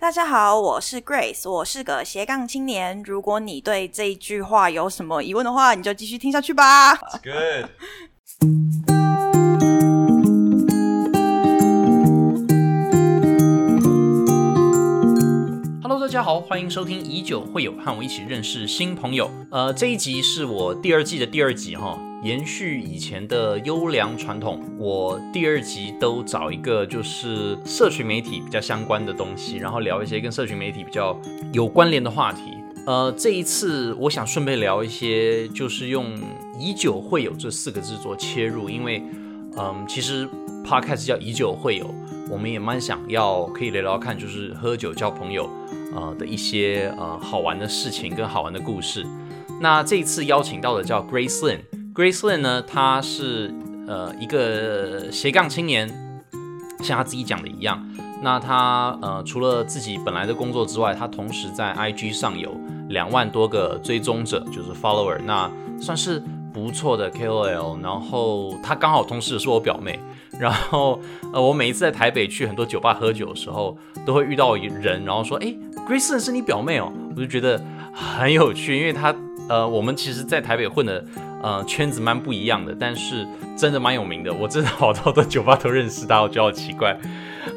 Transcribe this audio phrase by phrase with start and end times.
[0.00, 3.02] 大家好，我是 Grace，我是个斜杠青年。
[3.04, 6.96] 如果你对这一句话有什么疑问的话，你就继续听下去吧。
[7.22, 7.68] Good。
[15.82, 19.30] Hello，大家好，欢迎收听以酒会友，和我一起认识新朋友。
[19.50, 31.18] 呃，这一集是我第二季的第二集哈，延续以前的优良传统，我第二集都找一个就是社群媒体比较相关的东西，然后聊一些跟社群媒体比较
[31.52, 32.42] 有关联的话题。
[32.86, 36.14] 呃，这一次我想顺便聊一些，就是用
[36.60, 39.02] “以酒会友”这四个字做切入，因为，
[39.56, 40.28] 嗯，其实
[40.64, 41.94] podcast 叫“以酒会友”，
[42.30, 45.48] 我们也蛮想要可以聊聊看，就是喝酒交朋友，
[45.94, 49.06] 呃的一些呃好玩的事情跟好玩的故事。
[49.60, 51.58] 那这一次邀请到的叫 Grace Lin
[51.92, 53.52] Grace Lin 呢，她是
[53.86, 55.88] 呃一个斜杠青年，
[56.82, 57.84] 像她自己讲的一样。
[58.22, 62.54] 那她呃除了自己本来的工作之外，她同时在 IG 上有
[62.88, 65.50] 两万多个追踪者，就是 follower，那
[65.80, 66.22] 算是
[66.54, 67.82] 不错的 KOL。
[67.82, 69.98] 然后她刚好同时是我表妹，
[70.38, 71.00] 然后
[71.32, 75.52] 呃我每一次在台北去很多酒吧喝酒的时候，都会遇到人，然后说，哎
[75.88, 77.60] ，Grace 是你表妹哦，我就觉得
[77.92, 79.12] 很有趣，因为她
[79.48, 81.04] 呃我们其实在台北混的。
[81.42, 84.32] 呃，圈子蛮不一样的，但是真的蛮有名的。
[84.32, 86.98] 我真的好多的酒吧都认识他，我觉得好奇怪。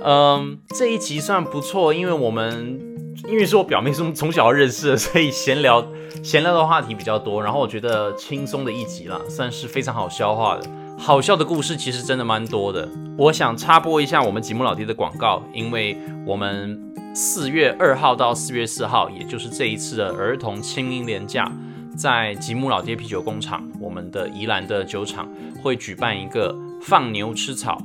[0.03, 2.79] 嗯，这一集算不错，因为我们
[3.27, 5.85] 因为是我表妹，从从小认识的，所以闲聊
[6.23, 7.43] 闲聊的话题比较多。
[7.43, 10.69] 然后我觉得轻松的一集啦，算是非常好消化的。
[10.97, 12.87] 好笑的故事其实真的蛮多的。
[13.17, 16.79] 我想插播一下我们吉姆老爹的广告，因为我们
[17.13, 21.51] 四月二号到四月四号，也就是这一次的儿童清明连假。
[21.95, 25.29] 在吉姆老爹啤酒工厂，我们的宜兰的酒厂
[25.61, 27.81] 会举办一个放牛吃草，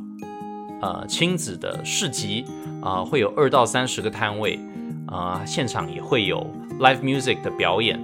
[0.80, 2.44] 呃，亲子的市集，
[2.82, 4.58] 啊、会有二到三十个摊位，
[5.06, 6.46] 啊、现场也会有
[6.80, 8.00] live music 的表演，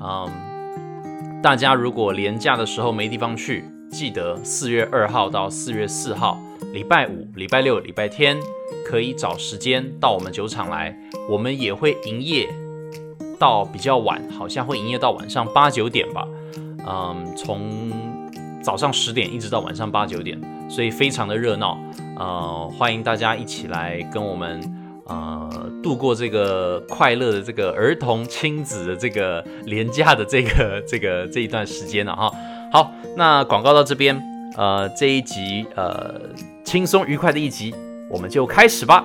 [0.00, 6.40] 嗯，大家如果连假的时候没地方去，记得四月二号到四月四号，
[6.72, 8.38] 礼拜五、礼拜六、礼拜天，
[8.86, 10.96] 可以找时间到我们酒厂来，
[11.28, 12.48] 我们也会营业。
[13.42, 16.24] 到比较晚，好像会营业到晚上八九点吧。
[16.86, 17.90] 嗯，从
[18.62, 21.76] 早上十点一直到晚上八九点，所以非常的热闹。
[22.16, 24.60] 呃，欢迎大家一起来跟我们
[25.06, 32.30] 呃度过这个快乐的这个儿童亲子的这个廉价的这个这个这一段时间了哈。
[32.72, 34.16] 好，那广告到这边，
[34.56, 36.14] 呃，这一集呃
[36.62, 37.74] 轻松愉快的一集，
[38.08, 39.04] 我们就开始吧。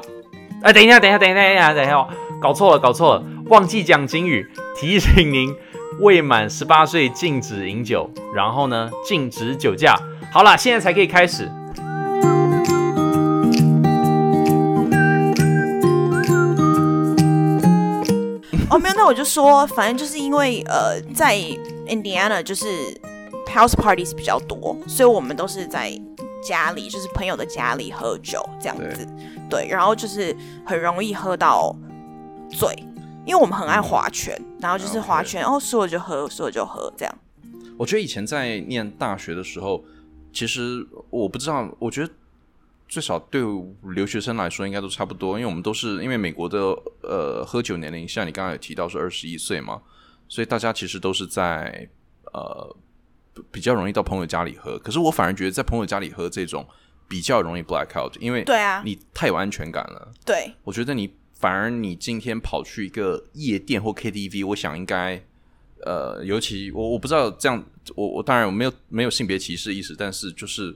[0.61, 2.07] 哎，等一下，等一下，等一下，等一下，等一下，
[2.41, 3.23] 搞错了，搞错了。
[3.47, 5.55] 忘记讲警语，提醒您
[5.99, 9.97] 未满十八岁禁止饮酒，然后呢禁止酒驾。
[10.31, 11.49] 好啦，现在才可以开始。
[18.69, 21.35] 哦，没有，那我就说，反正就是因为呃，在
[21.87, 22.67] Indiana 就是
[23.47, 25.89] house parties 比较多，所以我们都是在
[26.43, 29.07] 家里，就是朋友的家里喝酒这样子。
[29.49, 31.73] 对，然后就是很容易喝到
[32.51, 32.73] 醉，
[33.25, 37.17] 因为我们很爱划拳，然后就是划拳，哦，说了就喝，说了就喝这样。
[37.77, 39.83] 我觉得以前在念大学的时候，
[40.33, 42.11] 其实我不知道，我觉得
[42.87, 43.41] 最少对
[43.83, 46.57] 留学生来说应该都差不多，因为我们都是因为美国的
[47.03, 49.81] 呃喝酒年龄，像你刚刚有提到是二十一岁嘛，
[50.27, 51.87] 所以大家其实都是在
[52.33, 52.75] 呃
[53.51, 54.79] 比较容易到朋友家里喝。
[54.79, 56.65] 可是我反而觉得在朋友家里喝这种
[57.07, 60.11] 比较容易 black out，因为对啊，你太有安全感了。
[60.25, 65.21] 对，我觉得你反而你今天跑去一个夜店或 KTV，我想应该
[65.85, 67.63] 呃，尤其我我不知道这样，
[67.95, 70.75] 我我当然我没有没有性别歧视意识，但是就是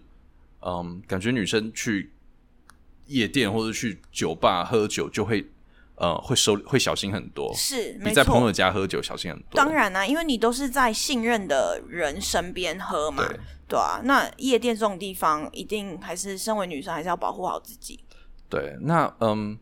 [0.61, 2.11] 嗯，感觉女生去
[3.07, 5.45] 夜店或者去酒吧喝酒就会
[5.95, 8.51] 呃会收会小心很多，是没在朋友。
[8.51, 9.55] 家喝酒小心很多。
[9.55, 13.39] 当然啦、因为你都是在信任的人身边喝嘛，对
[13.69, 13.99] 对啊。
[14.03, 17.99] 那夜店这种地方，一定还是身为女生还是要保护好自己。
[18.47, 19.57] 对，那嗯，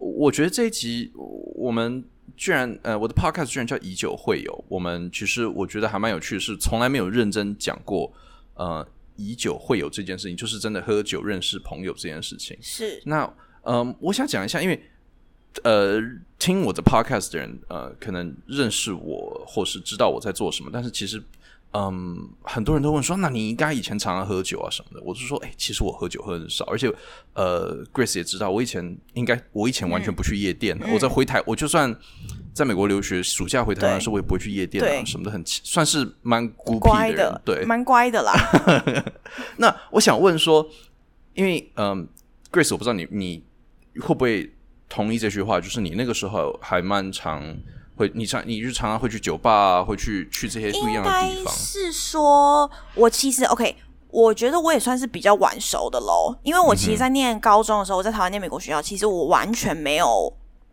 [0.00, 1.12] 我觉得这一集
[1.54, 2.02] 我们
[2.36, 4.64] 居然呃，我的 podcast 居然叫以酒会友。
[4.66, 8.10] 我们其实我觉得还蛮有趣的是，从来没有认真讲过
[8.54, 8.86] 呃
[9.16, 12.56] 以酒会友这件事情，就是真的喝酒认识朋友这件事情。
[12.62, 13.30] 是，那
[13.64, 14.82] 嗯，我想讲一下，因为
[15.62, 16.00] 呃，
[16.38, 21.22] 听我的 podcast 的人呃，可能认识我或是知道我在做什么，但是其实。
[21.72, 25.04] 嗯，很多人都问说，那你应该以前常常喝酒啊什么的。
[25.04, 26.92] 我是说，哎、其实我喝酒喝很少，而且
[27.34, 30.84] 呃，Grace 也知道，我以前应该，我以前完全不去夜店的。
[30.86, 31.96] 嗯我在回台，我就算
[32.52, 37.40] 在美国留学，暑假回台湾的时候，我也不会去夜店啊什么的很，算是蛮孤僻乖的人。
[37.44, 38.32] 对，蛮乖的啦。
[39.58, 40.68] 那我想问说，
[41.34, 42.08] 因为嗯
[42.50, 43.44] ，Grace，我不知道你你
[44.00, 44.52] 会不会
[44.88, 47.56] 同意这句话，就是你那个时候还蛮常
[48.00, 51.54] 会，你常你日常常会去酒吧啊，会去去这些不一样的地方。
[51.54, 53.76] 是说，我其实 OK，
[54.08, 60.32] 我觉得我也算是比较晚熟的喽，因为我其实，在念高中的时候，我在台湾念美国学校，其实我完全没有。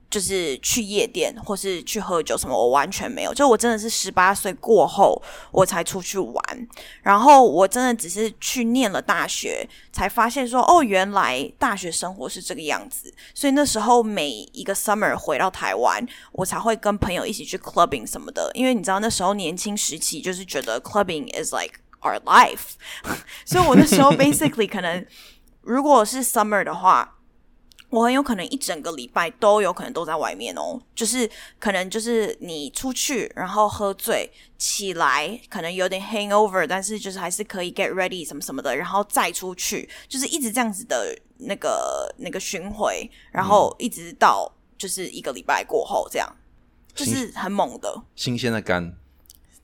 [0.10, 3.34] 就是去夜店或是去喝酒什么，我完全没有。
[3.34, 5.22] 就我真的是十八岁过后
[5.52, 6.68] 我才出去玩，
[7.02, 13.14] 然后我真的只是去念了大学，才发现说哦，原来大学生活是这个样子。
[13.34, 18.50] 所以那时候每一个 summer 回到台湾，我才会跟朋友一起去 clubbing 什么的。
[18.54, 22.76] 因为你知道那时候年轻时期就是觉得 clubbing is like our life，
[23.46, 25.06] 所以我那时候 basically 可能
[25.62, 27.16] 如果是 summer 的话。
[27.90, 46.30] 我很有可能一整个礼拜都有可能都在外面哦，就是可能就是你出去然后喝醉起来，可能有点 hangover，但是就是还是可以 get ready 什么什么的，然后再出去，就是一直这样子的那个那个巡回，然后一直到就是一个礼拜过后这样，
[46.94, 48.98] 就是很猛的，新鲜的肝，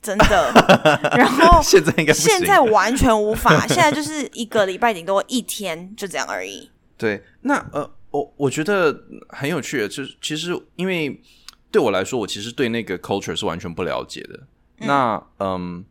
[0.00, 0.50] 真的。
[1.14, 6.70] 然后现在应该现在完全无法，现在就是一个礼拜顶多一天就这样而已。
[6.96, 7.90] 对，那呃。
[8.14, 8.96] 我我觉得
[9.30, 11.20] 很有趣，就是其实因为
[11.72, 14.40] 对我来说，我其实对那个 culture 是完全不了解的。
[14.78, 15.84] 那嗯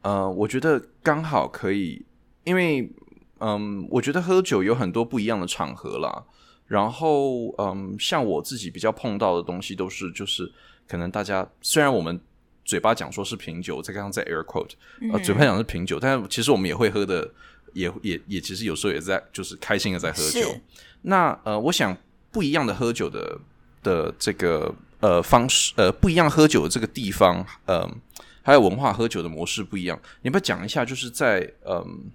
[0.00, 2.04] 呃，我觉得刚好可以，
[2.42, 2.90] 因为
[3.38, 6.24] 嗯，我觉得喝酒有很多不一样的场合啦。
[6.66, 10.50] 然后嗯，像我自己比较碰到的东西，都是就是
[10.88, 12.18] 可能大家虽然我们
[12.64, 14.72] 嘴巴讲说是品酒，再加上在 air quote，
[15.12, 17.30] 呃，嘴巴讲是品酒，但是其实我们也会喝的，
[17.72, 20.52] 也也也其实有时候也在就是开心的在喝酒。
[21.02, 21.96] 那呃，我想
[22.30, 23.38] 不一样的喝酒的
[23.82, 28.00] 的这个呃方式，呃不一样喝酒的这个地方，嗯，
[28.42, 30.00] 还有文化喝酒的模式不一样。
[30.22, 32.10] 你不要讲一下，就是在嗯，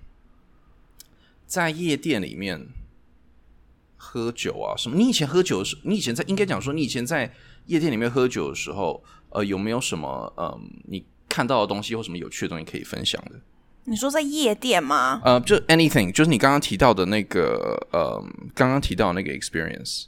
[1.46, 2.68] 在夜店里面
[3.98, 4.96] 喝酒啊什么？
[4.96, 7.34] 你以前喝酒的时候，你以前在应该讲说，你以前在
[7.66, 13.40] 夜店里面喝酒的时候，呃，有没有什么嗯你看到的东西或什么有趣的东西可以分享的？
[13.90, 15.22] 你说在夜店吗？
[15.24, 18.22] 呃，就 anything，就是你刚刚提到的那个，呃，
[18.54, 20.08] 刚刚提到那个 experience。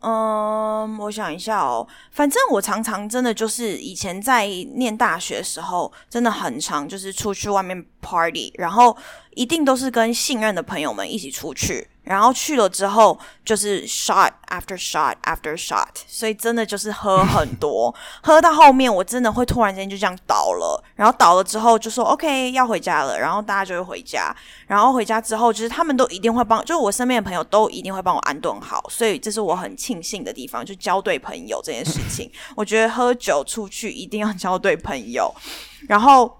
[0.00, 8.94] 嗯，我想一下哦，反正我常常真的就是以前在念大学的时候，真的很常就是出去外面 party，然后
[9.30, 11.88] 一定都是跟信任的朋友们一起出去。
[12.08, 17.94] 然后去了之后，就是 shot after shot after shot，所以真的就是喝很多，
[18.24, 20.82] 喝到后面我真的会突然间就这样倒了。
[20.96, 24.34] 然后倒了之后就说 OK 要回家了，然后大家就会回家。
[24.66, 28.82] 然后回家之后，就是他们都一定会帮，就是我身边的朋友都一定会帮我安顿好。
[28.88, 32.30] 所以这是我很庆幸的地方，就交对朋友这件事情。
[32.56, 35.30] 我觉得喝酒出去一定要交对朋友，
[35.86, 36.34] 然后。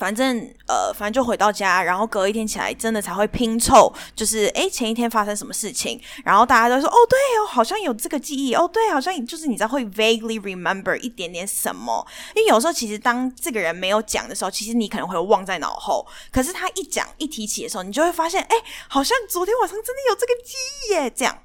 [0.00, 18.56] 反正呃，反正就回到家，然后隔一天起来，真的才会拼凑，就是哎，前一天发生什么事情，然后大家都说哦，对哦，好像有这个记忆，哦，对，好像就是你知道会 vaguely remember 一点点什么，因为有时候其实当这个人没有讲的时候，其实你可能会忘在脑后，可是他一讲一提起的时候，你就会发现，哎，
[18.88, 20.54] 好像昨天晚上真的有这个记
[20.88, 21.38] 忆耶，这样，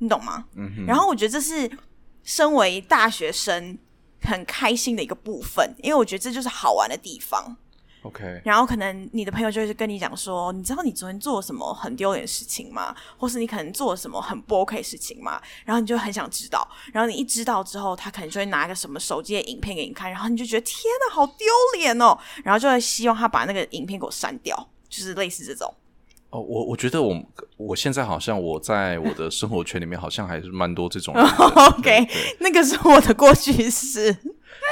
[0.00, 0.44] 你懂吗？
[0.56, 1.70] 嗯然后我觉得这是
[2.22, 3.78] 身为大学生
[4.20, 7.56] 很开心的一个部分，因为我觉得这就是好玩的地方。
[8.04, 12.94] OK，然后可能你的朋友就会跟你讲说，你知道你昨天做了什么很丢脸的事情吗？
[13.16, 15.40] 或是你可能做了什么很不 OK 的事情吗？
[15.64, 20.76] 然后你就很想知道，然后你一知道之后，他可能就会拿一个什么手机的影片给你看，然后你就觉得天
[21.08, 21.46] 哪，好丢
[21.78, 25.72] 脸哦，然后就会希望他把那个影片给我删掉，就是类似这种。
[26.28, 27.18] 哦，我我觉得我
[27.56, 31.14] 我现在好像我在我的生活圈里面好像还是蛮多这种。
[31.78, 32.06] OK，
[32.40, 34.14] 那个是我的过去式。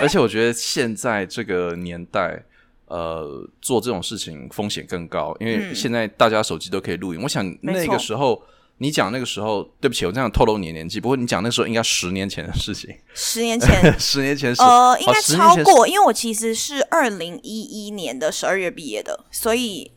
[0.02, 2.44] 而且我觉得现在这个年代。
[2.92, 7.22] 呃，做这种事情风险更高，因为现在大家手机都可以录影。
[7.22, 8.42] 我想那个时候，
[8.76, 11.00] 你讲那个时候，对不起，我这样透露你年纪。
[11.00, 13.68] 不过你讲那时候应该十年前的事情，十年前，
[13.98, 19.90] 十年前，呃，应该超过，因为我其实是二零一一年的十二月毕业的，所以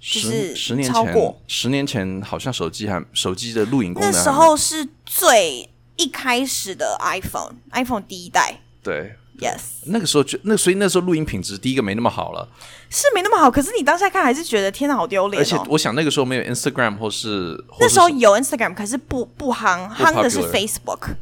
[0.00, 9.14] 十十年前，十年前好像手机还手机的录影功能，那时候是最一开始的 iPhone，iPhone 第一代，对。
[9.40, 12.48] Yes，那个时候就那，所以那时候录音品质第一个没那么好了，
[12.90, 13.50] 是没那么好。
[13.50, 15.40] 可是你当下看还是觉得天哪，好丢脸。
[15.40, 21.14] 而且我想那个时候没有 Instagram 或是那时候有 Instagram，可是不不夯，夯的是 Facebook，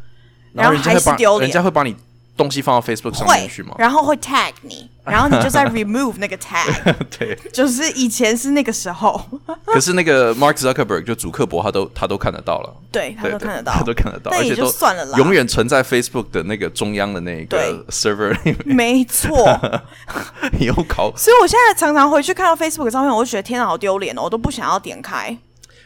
[0.53, 1.95] 然后还是丢脸，人家会把你。
[2.39, 3.75] 东西放到 Facebook 上面去吗？
[3.79, 6.95] 然后会 tag 你，然后你就在 remove 那个 tag。
[7.19, 9.21] 对，就是以前是那个时候。
[9.67, 12.75] 可是那个 Mark Zuckerberg 就主克伯，他都他都看得到了。
[12.91, 18.77] 对，他都看得到，他都看得到，而且就算了啦，永远存在 Facebook 的那个中央的那个 server 里面。
[18.77, 19.45] 没错，
[20.61, 21.13] 有搞。
[21.17, 25.37] 所以我现在常常回去看到 Facebook 的照片，我就觉得天哪，好丢脸哦，我都不想要点开。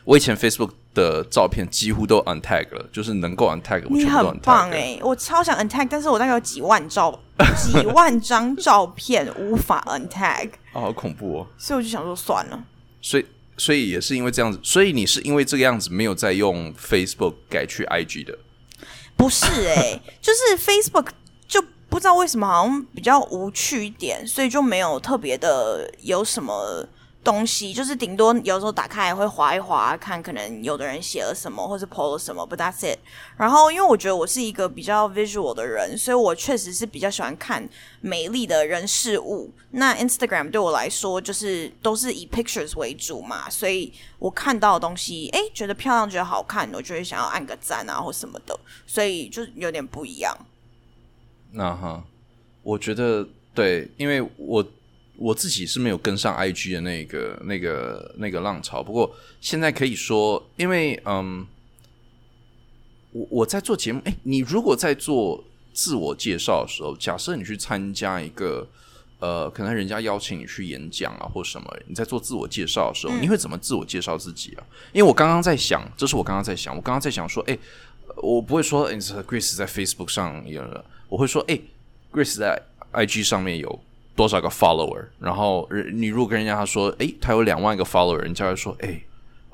[0.05, 7.19] 我以前 Facebook 的照片几乎都 untag 了，就是能够 untag 我你全部都很棒哎、我超想 untag，但是我大概有几万照、
[7.57, 11.47] 几万张照片无法 untag，啊，好恐怖哦！
[11.57, 12.65] 所以我就想说算了。
[13.01, 18.39] 所以所以也是因为这样子，所以你是因为这个样子没有再用 Facebook 改去 IG 的。
[19.17, 21.09] 不是哎、 就是 Facebook
[21.47, 26.87] 就不知道为什么好像比较无趣一点，所以就没有特别的有什么
[27.25, 32.99] 东西，就是顶多有时候打开会划一划，看可能有的人写了什么或是 PO 了什么，but that's it。
[33.37, 37.69] 然后因为我觉得我是一个比较 visual 的人，所以我确实是比较喜欢看
[38.01, 39.51] 美丽的人事物。
[39.71, 50.37] 那 Instagram 对我来说就是都是以 pictures 为主嘛，所以我看到的东西，诶，觉得漂亮，觉得好看，我就会想要按个赞啊或什么的，所以就有点不一样。
[51.53, 52.03] 那哈，
[52.63, 53.25] 我觉得
[53.55, 54.65] 对，因为我
[55.23, 61.47] 我自己是没有跟上 IG 的那个那个那个浪潮，不过现在可以说，因为嗯，
[63.13, 68.67] 我我在做节目，哎，你如果在做自我介绍的时候，假设你去参加一个
[69.21, 74.67] 呃，可能人家邀请你去演讲啊，或什么，你在做自我介绍的时候，你会怎么自我介绍自己啊？
[74.93, 77.57] 因为我刚刚在想，这是我刚刚在想，我刚刚在想说，哎，
[78.17, 80.85] 我不会说，哎，Grace 在 Facebook 上有了。
[81.09, 82.61] 我会说，哎、g r a c e 在
[82.93, 83.81] IG 上面有
[84.15, 85.05] 多少个 follower？
[85.19, 89.03] 然后你如果跟人家说，哎、他有两万个 follower，人家会说，哎、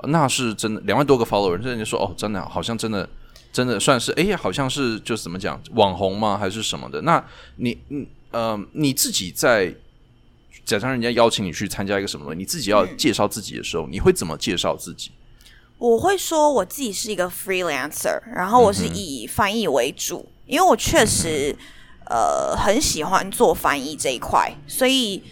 [0.03, 3.07] 那是真的两万多个 follower，人家说，哦，真的好像真的
[3.51, 6.37] 真的算是，哎、好像是就是怎么讲网红吗？
[6.37, 7.01] 还是什么的？
[7.01, 7.23] 那
[7.55, 9.73] 你嗯呃你自己在
[10.65, 15.11] 假装人家邀请你去参加一个什么东西，你自己要介绍自己的时候，你会怎么介绍自己？
[15.79, 21.55] 我会说我自己是一个 freelancer，然后我是以翻译为主，因为我确实
[22.09, 25.23] 呃很喜欢做翻译这一块，所以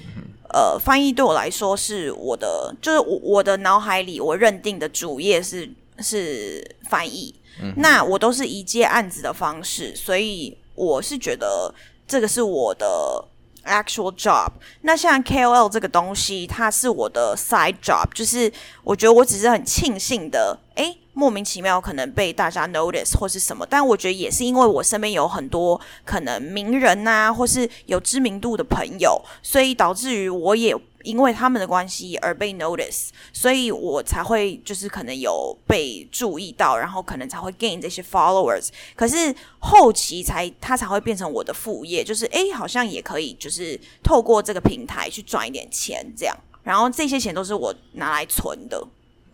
[0.54, 5.70] 呃翻译对我来说是我的，就是我我的脑海里我认定的主业是
[6.00, 7.36] 是翻译，
[7.76, 11.74] 那我都是一接案子的方式，所以我是觉得
[12.08, 13.26] 这个是我的。
[13.68, 14.48] actual job，
[14.84, 18.50] 那像 KOL 这个东西，它是我的 side job，就是
[18.82, 38.68] 我觉得我只是很庆幸的，诶，莫名其妙可能被大家 notice 或是什么，但我觉得也是因为我身边有很多可能名人呐、或是有知名度的朋友，所以导致于我也因为他们的关系而被 notice，所以我才会就是可能有被注意到，然后可能才会 gain 这些 followers。
[38.96, 48.86] 可是后期才他才会变成我的副业，就是诶，好像也可以就是透过这个平台去赚一点钱这样，然后这些钱都是我拿来存的。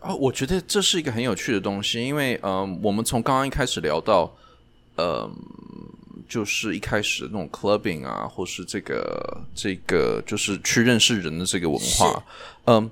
[0.04, 4.30] 啊，我觉得这是一个很有趣的东西，因为嗯、呃我们从刚刚一开始聊到，
[4.96, 5.30] 呃，
[6.28, 12.22] 就是一开始那种 clubbing 啊，或是这个这个就是去认识人的这个文化，
[12.66, 12.90] 嗯，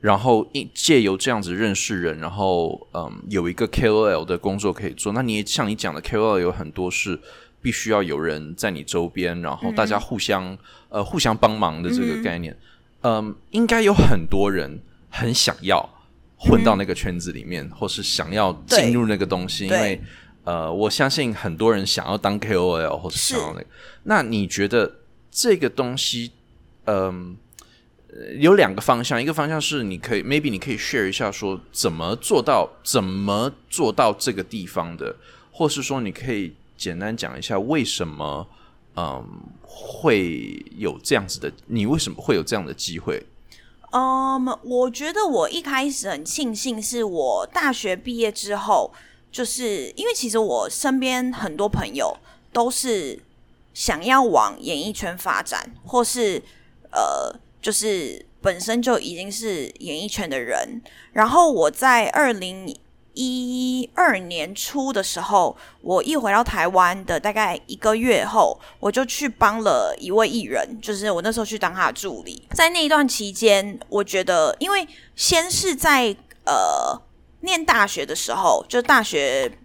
[0.00, 5.12] 然后一借由这样子认识人，然后嗯有一个 KOL 的工作可以做。
[5.12, 7.18] 那你也像你讲的 KOL 有很多是
[7.60, 10.56] 必须要有人在你周边，然后大家互相、
[10.90, 12.56] 呃互相帮忙的这个概念，
[13.00, 14.78] 嗯，应该有很多人
[15.10, 15.88] 很想要
[16.44, 20.00] 混到那个圈子里面，或是想要进入那个东西，因为
[20.44, 23.66] 呃，我相信很多人想要当 KOL 或是想要那个。
[24.02, 24.98] 那你觉得
[25.30, 26.32] 这个东西，
[26.86, 27.36] 嗯、
[28.08, 35.14] 呃有两个方向，一个方向是你可以 maybe 你可以 share 一下说怎么做到怎么做到这个地方的，
[35.52, 38.46] 或是说你可以简单讲一下为什么
[38.96, 39.24] 嗯
[39.62, 43.24] 会有这样子的，你为什么会有这样的机会？
[43.92, 48.90] 嗯我觉得我一开始很庆幸，是我大学毕业之后，
[49.30, 52.16] 就是因为其实我身边很多朋友
[52.52, 53.18] 都是
[53.74, 56.42] 想要往演艺圈发展，或是
[56.90, 60.80] 呃，就是本身就已经是演艺圈的人。
[61.12, 62.74] 然后我在二零
[63.14, 72.48] 一二年初的时候，我一回到台湾的大概一个月后，我就去帮了一位艺人，就是我那时候去当他的助理。
[72.52, 77.00] 在那一段期间，我觉得，因为先是在呃
[77.40, 79.58] 念大学的时候，就大学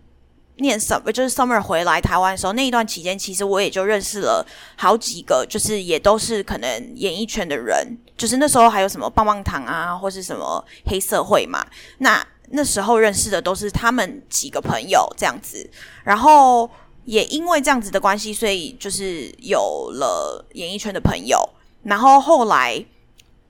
[0.57, 11.65] 念 summer 就是 summer 回来台湾的时候，那一段期间，其实我也就认识了好几个，就是也都是可能演艺圈的人，就是那时候还有什么棒棒糖啊，或是什么黑社会嘛，
[11.99, 15.69] 那那时候认识的都是他们几个朋友这样子，
[16.03, 16.69] 然后
[17.05, 21.37] 也因为这样子的关系，所以就是有了演艺圈的朋友，
[21.83, 22.85] 然后后来。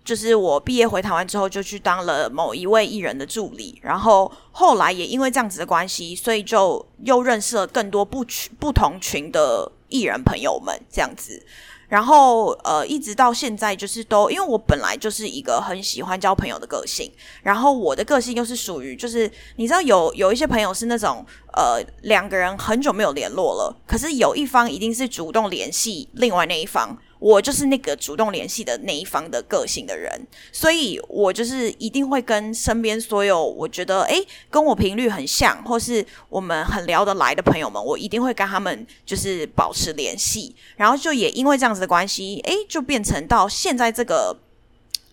[0.08, 8.26] 就是我毕业回台湾之后，就去当了某一位艺人的助理，然后后来也因为这样子的关系，所以就又认识了更多不
[8.58, 11.46] 不同群的艺人朋友们，这样子。
[11.88, 17.12] 然后呃，一直到现在就是都，因为我本来就是一个很喜欢交朋友的个性，
[17.44, 26.98] 然后我的个性又是属于就是你知道有有一些朋友是那种呃两个人很久没有联络了，可是有一方一定是主动联系另外那一方。
[27.20, 40.56] 我就是那个主动联系的那一方的个性的人，所以我就是一定会跟身边所有我觉得诶跟我频率很像，或是我们很聊得来的朋友们，我一定会跟他们就是保持联系。
[40.76, 44.38] 然后就也因为这样子的关系，诶，就变成到现在这个，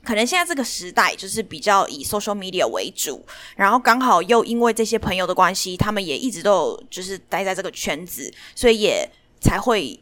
[0.04, 3.24] 可能现在这个时代就是比较以 social media 为主，
[3.56, 9.08] 然后刚好又因为这些朋友的关系，他们也一直都有就是待在这个圈子，所以也
[9.40, 9.98] 才会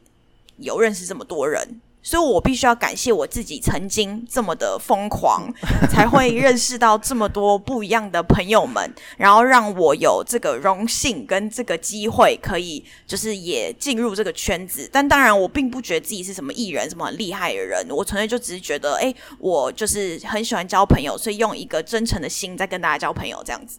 [0.58, 1.80] 有认识这么多人。
[2.02, 5.48] 所以我必须要感谢我自己曾经这么的疯狂，
[5.88, 14.90] 才会认识到这么多不一样的朋友们，然后让我有这个荣幸跟这个机会，可以就是也进入这个圈子。
[14.92, 17.86] 但当然，我并不觉得自己是什么艺人，什么很厉害的人。
[17.88, 23.78] 我纯粹就只是觉得，哎，我就是很喜欢交朋友，所以用一个真诚的心在跟大家交朋友，这样子。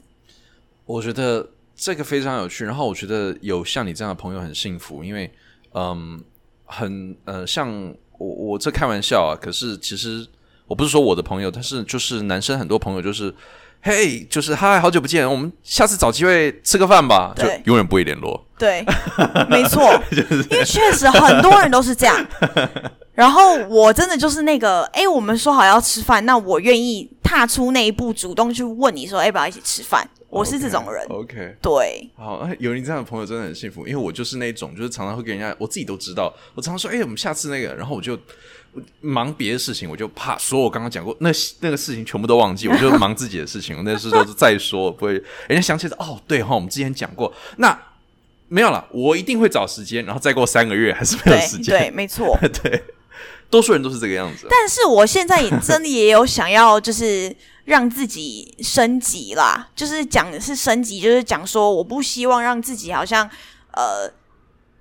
[0.85, 2.63] 我觉得这个非常有趣。
[2.63, 5.29] 然后我觉得有像你这样的朋友很幸福，因为
[5.73, 6.23] 嗯，
[6.63, 7.93] 很呃像。
[8.23, 10.25] 我我这开玩笑啊，可是其实
[10.65, 13.33] 我不是说我的朋友，但是就是男生很多朋友就是，
[13.81, 18.41] 嘿，就是嗨，好久不见，我们下次找机会吃个饭吧，就永远不会联络。
[18.57, 18.85] 对，
[19.49, 19.83] 没错，
[20.49, 22.25] 因为确实很多人都是这样。
[23.13, 30.09] 然后我真的就是那个，哎，我们说好要吃饭，那我愿意踏出那一步，主动去问你说，要不要一起吃饭？
[30.33, 31.05] 我是这种人。
[31.09, 38.17] OK，对，好，有你这样的朋友真的很幸福，因为我就是那种，就是常常会跟人家，我自己都知道，我常常说，哎，我们下次那个，然后我就
[39.01, 45.13] 忙别的事情，我就怕说我刚刚讲过那那个事情全部都忘记，我就忙自己的事情，那事都是再说，不会，
[45.47, 47.79] 人家想起来哦，对哈，我们之前讲过，那
[48.47, 52.83] 没有了，我一定会找时间，然后再过三个月还是没有时间，对，没错， 对。
[53.49, 57.31] 多数人都是这个样子，但是我现在也真的也有想要，就是
[57.65, 59.69] 让自己升级啦。
[59.75, 63.29] 就是讲的是升级，就是讲说我不希望让自己好像
[63.71, 64.07] 呃，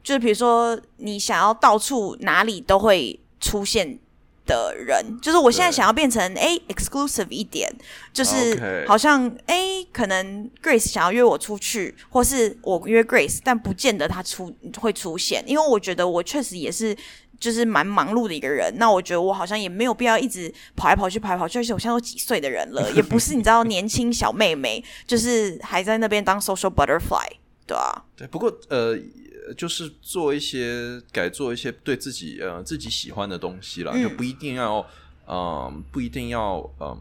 [0.02, 3.98] 就是比如说你想要到处哪里都会出现
[4.44, 7.72] 的人，就是我现在想要变成哎 exclusive 一点，
[8.12, 16.96] 就是好像哎可能 Grace 想要约我出去，或是我约 Grace，但不见得他出会出现，因为我觉得我确实也是。
[17.42, 21.58] 就是蛮忙碌的一个人，那我觉得我好像也没有必要一直跑来跑去、跑来跑去。
[21.58, 27.26] 而且我现在都几岁的人了，也不是你知道年轻小妹妹，就是还在那边当 social butterfly，
[27.66, 28.04] 对啊。
[28.14, 28.96] 对，不过呃，
[29.56, 34.86] 就是做一些改做一些对自己呃自己喜欢的东西了，就不一定要
[35.26, 36.96] 嗯，不一定要嗯，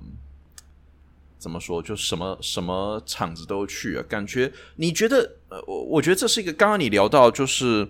[1.38, 4.04] 怎么说，就什么什么场子都去啊。
[4.10, 7.88] 感觉你觉得呃，我我觉得这是一个刚刚你聊到就是。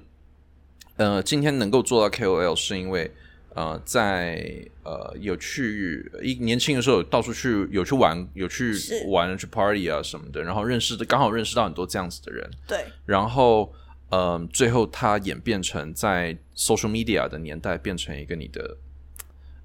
[1.01, 3.11] 呃，今天能够做到 KOL 是因为，
[3.55, 8.75] 呃，在呃有去一年轻的时候到处去有去玩有去
[9.07, 13.73] 玩去 party 啊什么的，然后认识的刚好认识到很多这样子的人，对，然后
[14.09, 18.77] 呃最后它演变成在 social media 的年代变成一个你的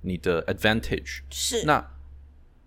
[0.01, 1.66] 你的 advantage 是。
[1.66, 1.87] 那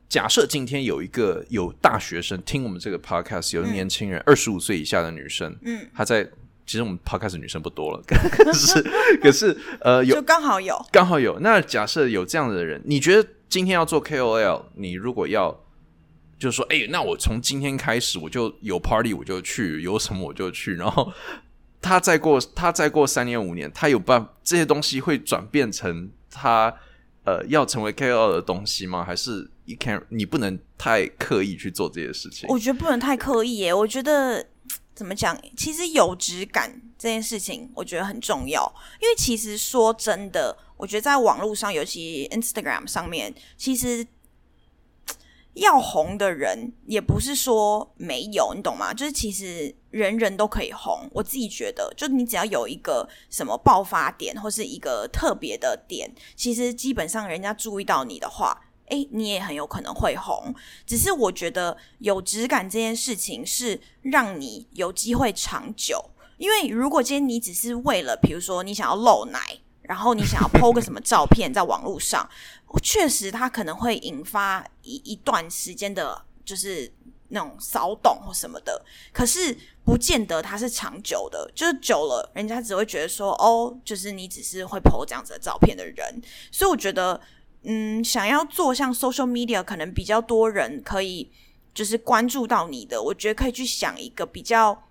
[0.08, 6.30] 假设今天有一个有大学生听我们这个 podcast 有年轻人二十五岁以下的女生，嗯，她在。
[6.70, 8.84] 其实我们 podcast 女生不多了， 可是
[9.24, 11.40] 可是呃，有就刚好有，刚好有。
[11.40, 15.50] 那假设有这样的人，你觉得今天要做 KOL，你如果要
[16.38, 20.76] 就是说，哎，那我从今天开始我就有 party 我就去，有什么我就去。
[20.76, 21.12] 然后
[21.82, 26.72] 他再过他再过三年五年，他有办这些东西会转变成他
[27.24, 29.04] 呃要成为 KOL 的东西吗？
[29.04, 32.48] 还是 you can 你不能太刻意去做这些事情？
[32.48, 34.46] 我觉得不能太刻意耶，我觉得。
[35.00, 35.42] 怎么讲？
[35.56, 38.70] 其实有质感这件事情，我觉得很重要。
[39.00, 44.06] 因为其实说真的，我觉得在网络上，尤其 Instagram 上面，其实
[45.54, 48.94] 要红的人也不是说没有，你懂吗？
[48.94, 51.10] 就是其实人人都可以红。
[51.14, 58.66] 我自己觉得，就你只要有一个什么爆发点，或是一个特别的点，其实基本上人家注意到你的话。
[58.90, 60.54] 哎，你也很有可能会红，
[60.86, 66.04] 只是我觉得有质感这件事情是让你有机会长久。
[66.38, 69.40] 因为如果今天你只是为了，比如说你想要露奶，
[69.82, 72.30] 然后你想要 PO 个什么照片在网络上，
[72.82, 76.92] 确实它可能会引发一一段时间的，就是
[77.28, 78.86] 那种骚动或什么的。
[79.12, 86.22] 可是不见得它是长久的，就是久了，人家只会觉得说，哦，就是你只是会 PO 这样子的照片的人。
[86.52, 87.20] 所以我觉得。
[87.64, 91.32] 嗯，想要做像 social media，可能比较多人可以
[91.74, 94.84] 就是关注到你的，我觉得可以去想一个比较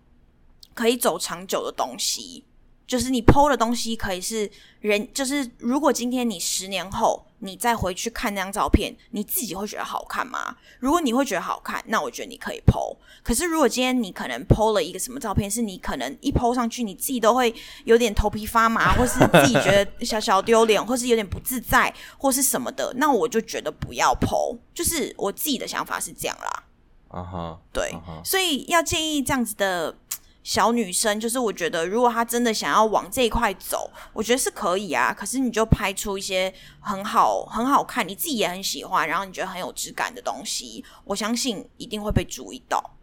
[0.74, 2.44] 可以走长久的东西。
[2.88, 10.57] 就是你 PO 的东西可以是人，就是如果今天你十年后你再回去看那张照片，你自己会觉得好看吗？
[10.81, 12.96] 如果你会觉得好看，那我觉得你可以 PO。
[13.22, 24.57] 可是如果今天你可能 PO 了一个什么照片，是你可能一 PO 上去，你自己都会有点头皮发麻，或是自己觉得小小丢脸，或是有点不自在，或是什么的，那我就觉得不要 PO。
[24.72, 26.64] 就是我自己的想法是这样啦。
[27.09, 27.90] 啊哈，对
[28.22, 29.96] 所以要建议这样子的
[30.48, 35.12] 小女生，就是我觉得如果她真的想要往这一块走，我觉得是可以啊。
[35.12, 42.96] 可是你就拍出一些很好、很好看，你自己也很喜欢，然后你觉得很有质感的东西，我相信一定会被注意到。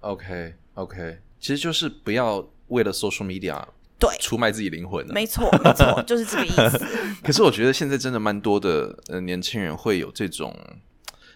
[0.00, 3.64] OK OK，其实就是不要为了 social media
[3.96, 5.14] 对，出卖自己灵魂了。
[5.14, 6.84] 没错，没错， 就是这个意思。
[7.22, 10.52] 可是我觉得现在真的蛮多的呃年轻人会有这种，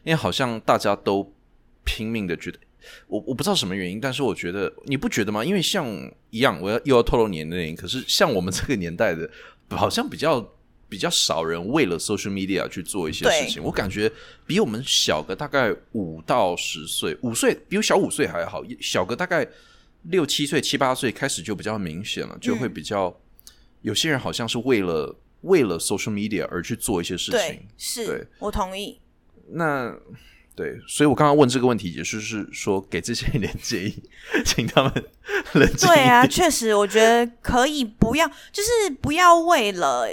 [0.02, 1.32] 因为好像大家都
[1.84, 2.58] 拼命的觉得，
[3.06, 5.44] 我我不知道什么原因，但是我觉得你不觉得吗？
[5.44, 5.86] 因为像
[6.30, 9.28] 一样，我要又要透露年龄，可是像我们这个年代的，
[9.70, 10.54] 好像比较
[10.88, 13.62] 比较少人为了 social media 去做一些事情。
[13.62, 14.10] 我感觉
[14.46, 19.46] 比我们小个大概五到十岁，五岁比我小五岁还好，小个大概
[20.02, 23.14] 六七岁、七八岁开始就比较明显了，就会比较、
[23.82, 28.98] 有些人好像是为了为了 social media 而去做一些事对情。，是对我同意。
[29.52, 29.96] 那
[30.54, 34.02] 对，所以我刚刚问这个问题，也就是说给这些人建议，
[34.44, 34.92] 请他们
[35.54, 40.08] 冷静对啊，确实，我觉得可以不要，就是不要为了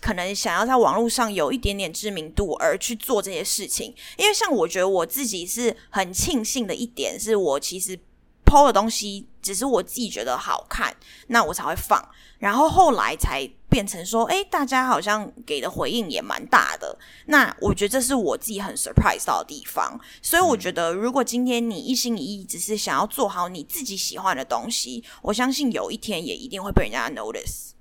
[0.00, 3.92] 可能想要在网络上有一点点知名度而去做这些事情。
[4.16, 7.98] 因为像我觉得我自己是很庆幸的一点，是我其实
[8.44, 10.94] PO 的东西只是我自己觉得好看，
[11.26, 12.08] 那我才会放。
[12.38, 16.98] 然后后来才变成说，哎，大家好像给的回应也蛮大的。
[17.26, 20.00] 那我觉得这是我自己很 surprise 到的地方。
[20.22, 27.72] 所以我觉得，如果今天你一心一意只是想要做好你自己喜欢的东西，我相信有一天也一定会被人家 notice。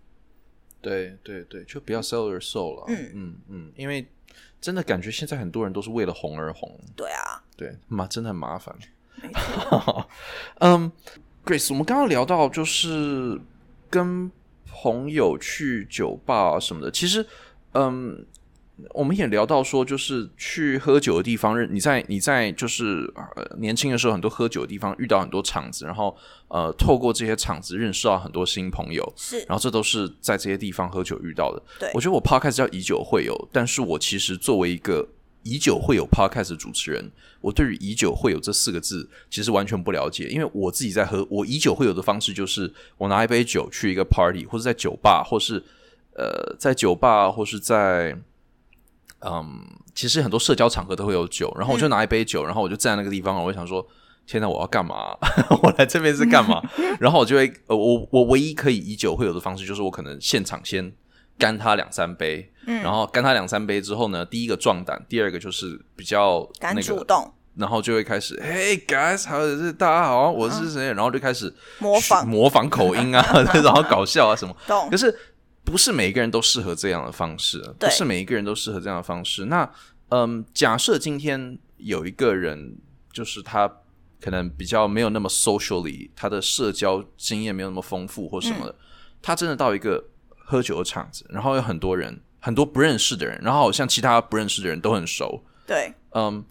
[0.81, 2.83] 对对对，就不要 sell your soul 了。
[2.89, 4.05] 嗯嗯嗯，因为
[4.59, 8.75] 真的感觉现在很多人都是为了红而红，对啊，对，麻真的很麻烦。
[10.59, 10.91] 嗯
[11.45, 13.39] ，Grace，我们刚刚聊到就是
[13.89, 14.29] 跟
[14.83, 17.25] 朋友去酒吧、啊、什么的，其实，
[17.71, 18.25] 嗯，
[18.93, 26.13] 我们也聊到说，就是去喝酒的地方，认你在你在就是呃年轻的时候，很多喝酒的地方遇到很多场子，然后
[26.49, 29.39] 呃，透过这些场子认识到很多新朋友，是。
[29.47, 31.61] 然后这都是在这些地方喝酒遇到的。
[31.79, 31.89] 对。
[31.93, 35.07] 我觉得我 podcast 叫以酒会友，但是我其实作为一个
[35.45, 45.63] 以酒会友 podcast 的主持人，我对于以酒会友这四个字其实完全不了解，因为我自己在喝，我以酒会友的方式就是我拿一杯酒去一个 party，或者在酒吧，或是
[46.15, 48.17] 呃在酒吧，或是在
[49.21, 53.87] 嗯，其实很多社交场合都会有酒，然后我就拿一杯酒，然后我就站在那个地方，我就想说。
[54.27, 54.49] 天哪！
[54.49, 55.15] 我要干嘛？
[55.61, 56.59] 我来这边是干嘛？
[56.99, 60.91] 然后我就会，呃，我我唯一可以以酒会友的方式，就是我可能现场先
[61.37, 70.87] 干他两三杯，嗯然后干他两三杯之后呢，第一个壮胆，第二个就是比较敢那个，主动然后就会开始，Hey guys，好，是大家好，我是谁？
[70.87, 73.23] 然后就开始模仿模仿口音啊，
[73.63, 74.55] 然后搞笑啊什么。
[74.67, 75.17] 懂可是
[75.63, 79.45] 不是每一个人都适合这样的方式，不是每一个人都适合这样的方式。
[79.45, 79.69] 那
[80.09, 82.77] 嗯，假设今天有一个人，
[83.13, 83.71] 就是他
[84.21, 88.75] 可能比较没有那么 socially，他的社交经验没有那么丰富或什么的，嗯
[89.21, 90.03] 他真的到一个
[90.37, 96.45] 喝酒的场子，然后有很多人，很多不认识的人，然后好像其他不认识的人都很熟，对，嗯，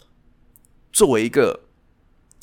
[0.93, 1.61] 作为一个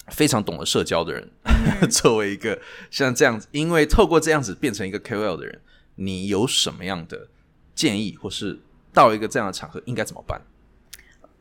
[0.07, 1.29] 非常懂得社交的人，
[1.91, 2.57] 作为一个
[2.89, 5.59] 像这样子，因为透过这样子变成一个 KOL 的人，
[5.95, 7.27] 你有什么样的
[7.75, 8.57] 建议，或是
[8.93, 10.41] 到一个这样的场合应该怎么办？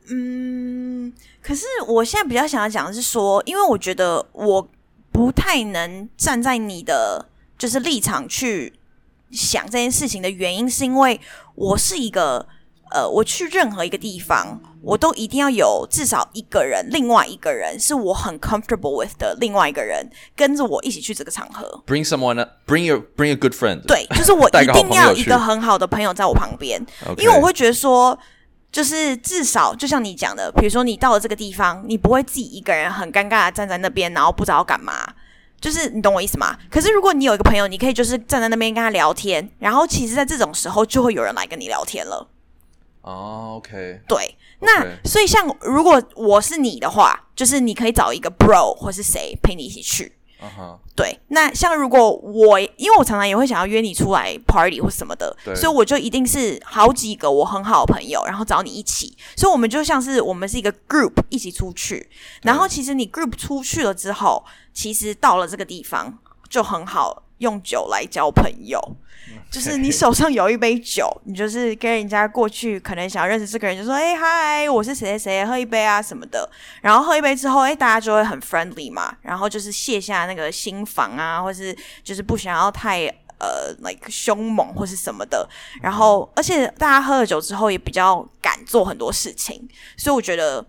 [0.09, 4.69] 嗯，可是我现在比较想要讲的是说，因为我觉得我
[5.13, 8.73] 不太能站在你的就是立场去
[9.31, 11.19] 想这件事情的原因，是因为
[11.55, 12.45] 我是一个
[12.91, 21.81] 呃，我去任何一个地方，我都一定要有至少一个人，另外一个人是我很 comfortable with 的另外一个人跟着我一起去这个场合。
[21.87, 23.83] Bring someone, bring your, bring a good friend。
[23.85, 26.85] 对，就是我 一定要一个很好的朋友在我旁边，
[27.17, 28.19] 因为我会觉得说，
[28.73, 35.07] 就是至少就像你讲的，比如说你到了这个地方，你不会自己一个人很尴尬的站在那边，然后不知道要干嘛。
[35.61, 36.57] 就是你懂我意思吗？
[36.69, 42.27] 可是如果你有一个朋友，你可以就是站在那边跟他聊天，然后其实，在这种时候就会有人来跟你聊天了。
[43.01, 50.11] 哦，OK，对，那所以像如果我是你的话，就是你可以找一个 bro 或是谁陪你一起去。
[50.95, 62.09] 对，那像如果我，因为我常常也会想要约你出来 party 或什么的，所以我就一定是好几个我很好的朋友，然后找你一起，所以我们就像是我们是一个 group 一起出去，
[62.41, 66.17] 然后其实你 group 出去了之后，其实到了这个地方
[66.49, 68.79] 就很好用酒来交朋友。
[69.51, 76.49] 就是你手上有一杯酒， 你就是跟人家过去，可能想要认识这个人，就说：“哎嗨，我是谁谁谁，喝一杯啊什么的。”
[76.81, 83.05] 然后喝一杯之后，哎，大家就会很 friendly 嘛，然后就是卸下那个心防啊，或是就是不想要太
[83.39, 85.45] 呃 like 凶猛或是什么的。
[85.81, 90.65] 然后，而且大家喝了酒之后也比较敢做很多事情，所以我觉得。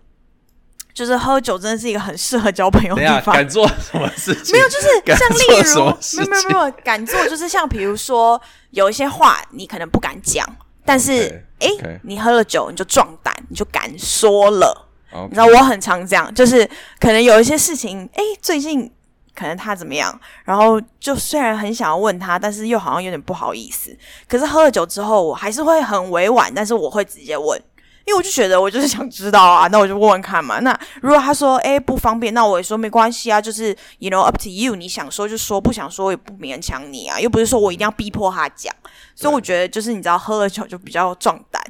[0.93, 3.33] 就是喝酒真的是一个很适合交朋友的地方。
[3.33, 4.55] 敢做什么事情？
[4.55, 5.85] 没有，就是像例如，
[6.17, 8.39] 没有没有没有敢做，就是像比如说
[8.71, 10.47] 有一些话你可能不敢讲，
[10.85, 11.69] 但是哎，
[12.03, 14.87] 你喝了酒你就壮胆，你就敢说了。
[15.29, 16.67] 你知道我很常这样，就是
[16.99, 18.91] 可能有一些事情，哎，最近
[19.35, 23.95] 可能他怎么样，然后就虽然很想要问他，但是又好像有点不好意思。
[24.27, 27.61] 可是喝了酒之后，我还是会很委婉，但是我会直接问。
[28.05, 30.59] 因为我就觉得我就是想知道啊，那我就问问看嘛。
[30.59, 38.75] 那如果他说哎不方便，那我也说没关系啊，就是 you know up to you，你想说就说，不想说也不勉强你啊，又不是说我一定要逼迫他讲。
[39.15, 41.63] 所以我觉得就是你知道喝了酒就比较壮胆。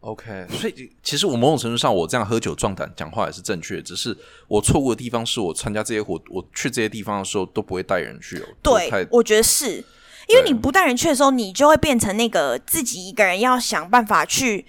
[0.00, 4.16] OK，所以其实我某种程度上我这样喝酒壮胆讲话也是正确，只是
[4.46, 8.44] 我错误的地方是我参加这些活，我去这些地方的时候都不会带人去。
[8.62, 9.84] 对，我觉得是
[10.28, 14.64] 因为你不带人去的时候，你就会变成那个自己一个人要想办法去。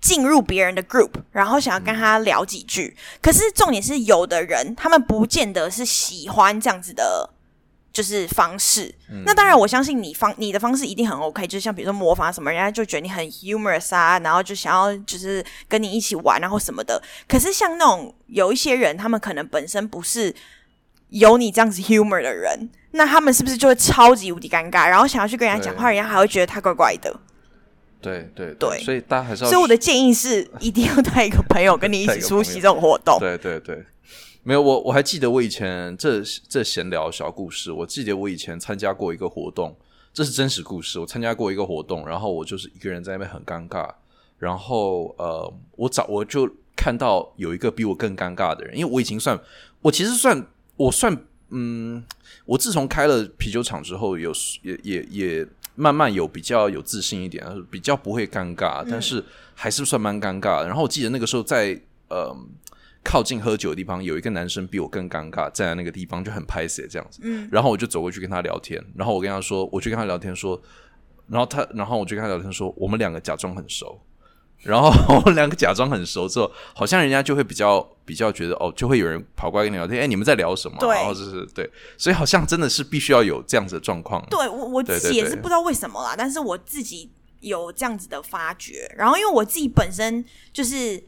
[0.00, 7.28] 进入别人的 group，然后想要跟他聊几句，可是重点是有的人他们不见得是喜欢这样子的，
[7.92, 8.94] 就是方式。
[9.26, 17.02] 那当然，我相信你方你的方式一定很 OK，就是像比如说模仿什么，人家就觉得你很 humorous 啊，然后就想要就是跟你一起玩，然后什么的。
[17.28, 20.34] 可是像那种有一些人，他们可能本身不是
[21.08, 27.14] 有你这样子 humor 的人，那他们是不是就会超级无敌尴尬，然后想要去跟人家讲话，人家还会觉得他怪怪的。
[28.00, 29.50] 对对对，所以大家还是要。
[29.50, 33.18] 所以我的建议是，一定要带一个朋友跟你一起 出席这种活动。
[33.18, 33.84] 对对对，
[34.42, 39.76] 没有我我还记得我以前这这闲聊小故事，我记得我以前参加过一个活动，
[40.14, 40.98] 这是真实故事。
[40.98, 43.88] 我参加过一个活动，然后我就是一个人在那边很尴尬，
[44.38, 49.38] 然后呃，我找我就看到有一个比我更尴尬的人，因为我已经算
[49.82, 51.14] 我其实算我算
[51.50, 52.02] 嗯，
[52.46, 54.32] 我自从开了啤酒厂之后，有
[54.62, 55.46] 也也也。
[55.74, 60.64] 慢慢有比较有自信一点，比较不会尴尬，但是还是算蛮尴尬。
[60.64, 62.34] 然后我记得那个时候在呃
[63.02, 67.20] 靠近喝酒的地方，有一个男生比我更尴尬，站在那个地方就很拍死这样子。
[67.22, 70.60] 嗯，然后我就走过去跟他聊天，然后我跟他说，我去跟他聊天说，
[71.28, 74.00] 然后他，然后我就跟他聊天说，我们两个假装很熟。
[74.62, 80.76] 然后我 们两个假装很熟之后，好像人家就会比较比较觉得哦，就会有人跑过来跟你聊天，哎，你们在聊什么？
[80.92, 84.24] 然后就是对，所以好像真的是必须要有这样子的状况。
[84.28, 88.86] 对我我自己也是不知道为什么啦，但是我自己有这样子的发觉。
[88.96, 91.02] 然后因为我自己本身就是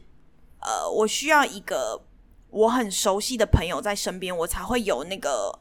[0.59, 2.01] 呃，我需要一个
[2.49, 5.59] 我很熟悉的朋友在身边，我才会有那个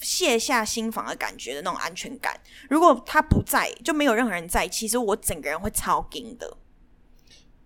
[0.00, 2.40] 卸下心防的感觉的那种安全感。
[2.70, 6.56] 如果他不在，就没有任何人在，其实我整个人会超惊的。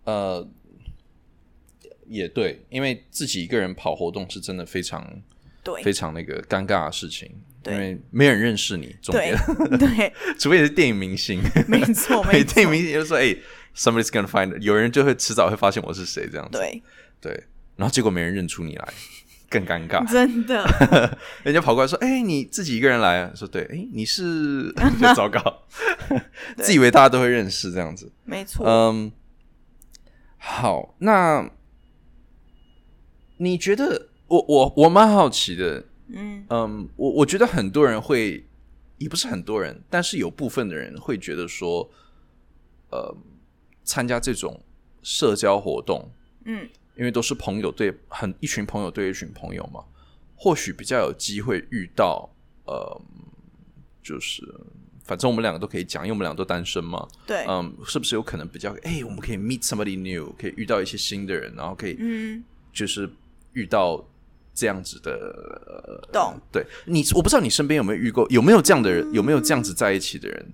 [0.04, 0.48] 呃，
[2.06, 5.06] 也对，因为自己一个人跑活动是真的非常
[5.62, 7.30] 对，非常那个尴尬的事情，
[7.66, 9.36] 因为没人认识你，重点
[9.78, 13.36] 对， 除非你是电影明星，没错， 没错，电影明星就说：“哎
[13.76, 16.82] ，somebody's gonna find，有人就会迟早会发现我是谁，这样子，对。
[17.20, 17.32] 对，
[17.76, 18.88] 然后结果没人认出你来，
[19.48, 20.66] 更尴尬，真的，
[21.44, 25.62] 人家跑过来说：“哎，你自己一个人来？”说：“对，哎，你是，就糟糕，
[26.56, 29.12] 自以为大家都会认识这样子，没错，嗯。”
[30.44, 31.48] 好，那
[33.36, 38.44] 你觉得我我我蛮好奇的，嗯嗯，我我觉得很多人会，
[38.98, 41.88] 也不是很多人，但是有部分的人会觉得说，
[42.90, 43.16] 呃，
[43.84, 44.60] 参加这种
[45.00, 46.10] 社交活动，
[46.44, 49.84] 嗯，因为都是朋友对很一群朋友对一群朋友嘛，
[50.34, 52.28] 或许比较有机会遇到，
[52.64, 53.00] 呃，
[54.02, 54.42] 就是。
[55.04, 57.06] 反正我们两个都可以讲，因为我们两个都单身嘛。
[57.26, 58.74] 对，嗯，是不是有可能比较？
[58.82, 63.10] 哎，我们可以 meet somebody new，可以遇到一些新的人，然后可以，嗯，就是
[63.52, 64.04] 遇到
[64.54, 66.08] 这样子的。
[66.12, 66.34] 懂？
[66.52, 70.52] 对你，我不知道你身边有没有遇过，有没有这样的人，有没有这样子在一起的人？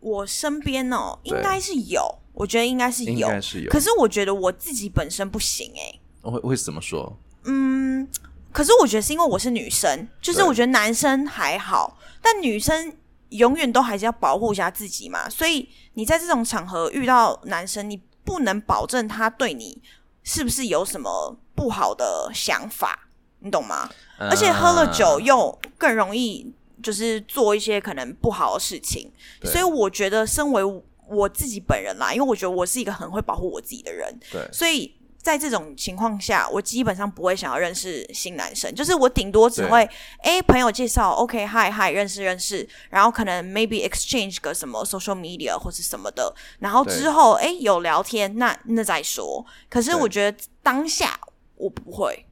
[0.00, 3.70] 我身边哦，应该是有，我觉得应该是有，应该是有。
[3.70, 6.30] 可是我觉得我自己本身不行哎。
[6.30, 7.18] 会会怎么说？
[7.44, 8.06] 嗯，
[8.52, 11.98] 可是我觉得是因为我是女生，就是我觉得男生还好。
[12.22, 12.96] 但女生
[13.30, 19.80] 永远都还是要保护一下自己嘛，所以你在这种场合遇到男生，你不能保证他对你
[20.22, 23.08] 是不是有什么不好的想法，
[23.38, 23.88] 你懂吗？
[24.18, 29.10] 而且喝了酒又更容易就是做一些可能不好的事情，
[29.44, 30.62] 所以我觉得身为
[31.08, 39.88] 我自己本人啦，因为我觉得我是一个很会保护我自己的人，对，所以在这种情况下，我基本上不会想要认识新男生，就是我顶多只会
[40.22, 49.44] 哎朋友介绍，OK hi hi 认识认识，然后可能 maybe exchange 个什么 social media 或是什么的，然后之后哎有聊天，那那再说。
[49.68, 51.20] 可是我觉得当下
[51.56, 52.26] 我不会。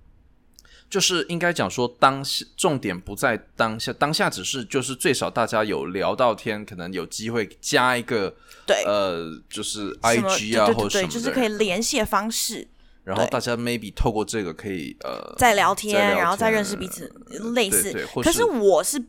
[0.90, 8.34] 就是应该讲说，当下重点不在当下，当下只是就是最少大家有聊到天，可能有机会加一个
[8.66, 12.66] 对呃，就是 I G 啊或者什么，就是可以联系的方式。
[13.08, 17.10] 然后大家 maybe 透过这个可以呃再聊天，然后再认识彼此，
[17.54, 18.06] 类似。
[18.22, 19.02] 可是我是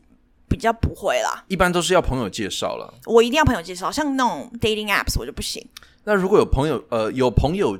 [0.48, 2.94] 比较不会啦，一般都是要朋友介绍了。
[3.04, 5.64] 我一定要朋友介绍，像那种 dating apps 我就不行。
[6.04, 7.78] 那如果有朋友呃有朋友。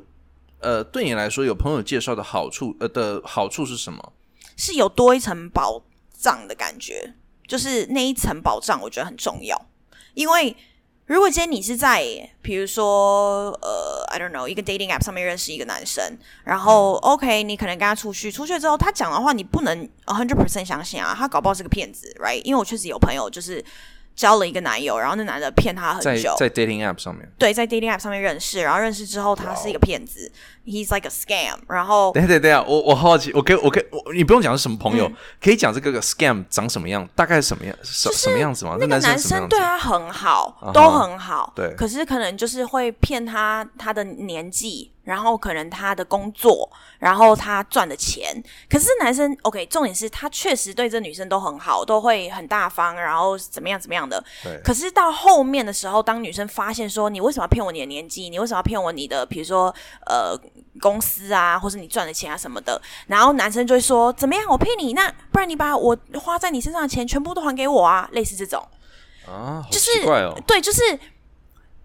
[0.63, 4.13] 呃，对你来说，有朋友介绍的好处，呃的好处是什么？
[4.59, 7.15] 是有多一层保障的感觉，
[7.49, 9.59] 就是那一层保障，我觉得很重要。
[10.13, 10.55] 因为
[11.11, 12.05] 如果今天你是在，
[12.41, 22.41] 比如说，呃，I don't know，一个 dating app 上面认识一个男生，然后 OK，你可能跟他出去，出去之后他讲的话，你不能 hundred percent 相信啊，他搞不好是个骗子，right？
[22.45, 23.65] 因为我确实有朋友就是。
[24.21, 30.31] 交了一个男友，然后那男的骗她很久，在 dating app 上面，对，在 dating app 上面认识，然后认识之后，他是一个骗子
[30.67, 31.57] ，he's like a scam。
[31.69, 35.11] 然后，等下等下，我我好奇，我可以我可以，你不用讲是什么朋友，
[35.43, 38.77] 可以讲这个个 scam 长什么样，大概是什么样，什什么样子吗？
[38.79, 44.93] 那个男生对他很好，都很好，对，可是可能就是会骗他他的年纪。
[45.03, 54.23] 然后可能他的工作，然后他赚的钱，可是男生 OK，重点是他确实对这女生都很好，都会很大方，然后怎么样怎么样的。
[54.43, 54.61] 对。
[54.63, 59.75] 可是到后面的时候，当女生发现说你为什么要骗我你的年纪，你为什么要骗我你的，比如说
[60.07, 60.39] 呃
[60.81, 68.63] 公司啊，或是你赚的钱啊什么的，然后男生就会说怎么样，我骗你，那不然你把我花在你身上的钱全部都还给我啊，类似这种。
[69.27, 70.35] 啊，就是怪哦。
[70.47, 70.99] 对，就是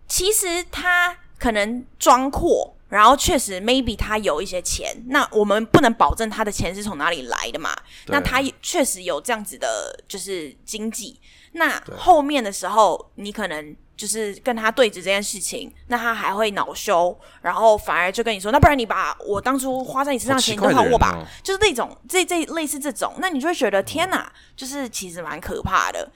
[0.08, 2.75] 其实他可能装阔。
[2.88, 7.76] 然后确实，maybe 他有一些钱，那我们不能保证他的钱是从哪里来的嘛？
[8.08, 11.19] 那他确实有这样子的，就是经济。
[11.54, 26.08] 那后面的时候，你可能就是跟他对峙这件事情，那他还会恼羞，然后反而就跟你说：“那不然你把我当初花在你身上钱都还我吧。”就是那种这这类似这种，那你就会觉得天哪，就是其实蛮可怕的。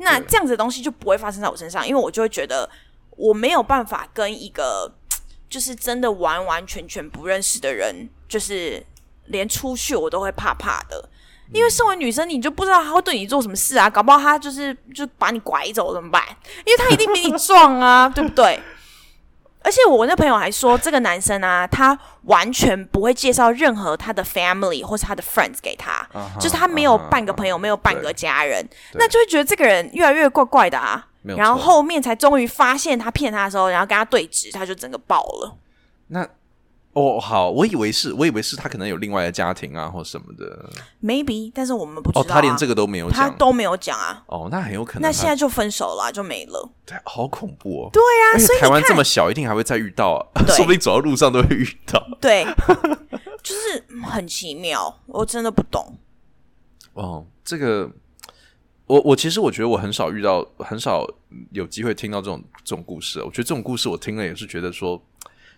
[0.00, 2.68] 那这样子的东西就不会发生在我身上，因为我就会觉得
[3.10, 4.92] 我没有办法跟一个。
[5.48, 8.84] 就是真的完完全全不认识的人，就是
[9.26, 11.08] 连出去我都会怕怕的，
[11.52, 16.22] 因为身为女生，你就不知道他会对你做什么事啊，搞不好他就是就把你拐走怎么办？
[16.64, 18.60] 因为他一定比你壮啊，对不对？
[19.62, 31.08] 而且我那朋友还说，这个男生啊，他完全不会介绍任何他的 family 或是他的 friends 给他，就是他没有半个朋友，没有半个家人，那就会觉得这个人越来越怪怪的啊。
[31.34, 35.56] 然后后面才终于发现他骗他的时候，然后跟他对峙，他就整个爆了。
[36.08, 36.28] 那
[36.92, 40.70] 哦，好，我以为是，我以为是他可能有另外的家庭啊，或什么的。
[41.02, 42.22] Maybe，但是我们不知道。
[42.22, 44.22] 哦，他连这个都没有，他都没有讲啊。
[44.28, 45.02] 哦，那很有可能。
[45.02, 46.70] 那现在就分手了，就没了。
[46.86, 47.90] 对，好恐怖哦。
[47.92, 50.40] 对啊，所以台湾这么小，一定还会再遇到啊。
[50.48, 52.02] 说不定走到路上都会遇到。
[52.20, 52.46] 对，
[53.42, 55.98] 就是很奇妙，我真的不懂。
[56.94, 57.90] 哦，这个。
[58.86, 61.06] 我我其实我觉得我很少遇到很少
[61.50, 63.20] 有机会听到这种这种故事。
[63.20, 65.00] 我觉得这种故事我听了也是觉得说，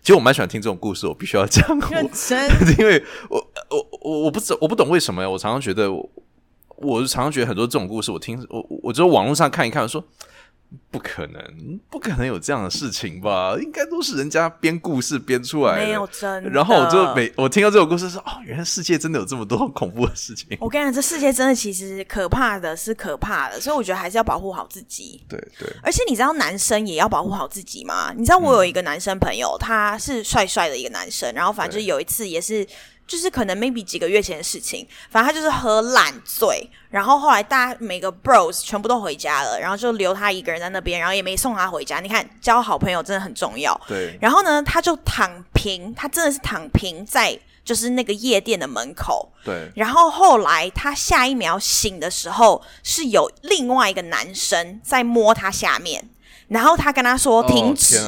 [0.01, 1.05] 其实我蛮喜欢听这种故事。
[1.07, 3.37] 我必须要讲，认 真因为我
[3.69, 5.29] 我我我不知我不懂为什么呀。
[5.29, 5.91] 我常常觉得，
[6.77, 10.03] 我常常觉得很多这种故事，我听我我只有网络上看一看，说。
[10.91, 13.55] 不可能，不可能有这样的事情吧？
[13.59, 15.85] 应该都是人家编故事编出来的。
[15.85, 16.43] 没有真。
[16.51, 20.57] 然后我就每我听到这种故事说，哦，原来世界真的有这么多 恐怖的事情。
[20.59, 25.23] 我跟你讲，这世界真的其实可怕的是可怕的，所以我觉得还是要保护好自己。
[25.27, 25.67] 对对。
[25.81, 28.13] 而且你知道男生也要保护好自己吗？
[28.15, 32.67] 你知道我有一个男生朋友，他是帅帅的一个男生，然后反正就有一次也是。
[33.09, 41.99] 就是可能 maybe 几个月前的事情，反正他就是喝烂醉，然后后来大家每个 bros 全部都回家了，然后就留他一个人在那边，然后也没送他回家。
[41.99, 43.75] 你看交好朋友真的很重要。
[43.87, 44.15] 对。
[44.21, 49.33] 然后呢，他就躺平，他真的是躺平在就是那个夜店的门口。
[49.43, 49.71] 对。
[49.75, 56.07] 然后后来他下一秒醒的时候，是有另外一个男生在摸他下面，
[56.47, 57.99] 然后他跟他说停止。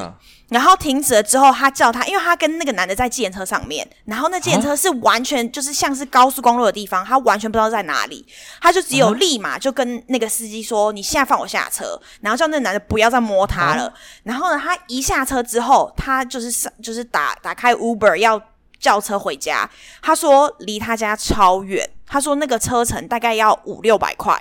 [0.52, 8.28] 然后停止了之后，他叫他，因为他跟那个男的在计程车上面，然后那计程车是完全就是像是高速公路的地方，他完全不知道在哪里，
[8.60, 13.94] 他就只有立马就跟那个司机说：“你现在放我下车。”然后叫那个男的不要再摸他了。
[14.24, 18.42] 然后呢，他一下车之后，他就是上就是打打开 Uber 要
[18.78, 19.70] 叫车回家。
[20.02, 24.38] 他说离他家超远，他说那个车程大概要五六百块。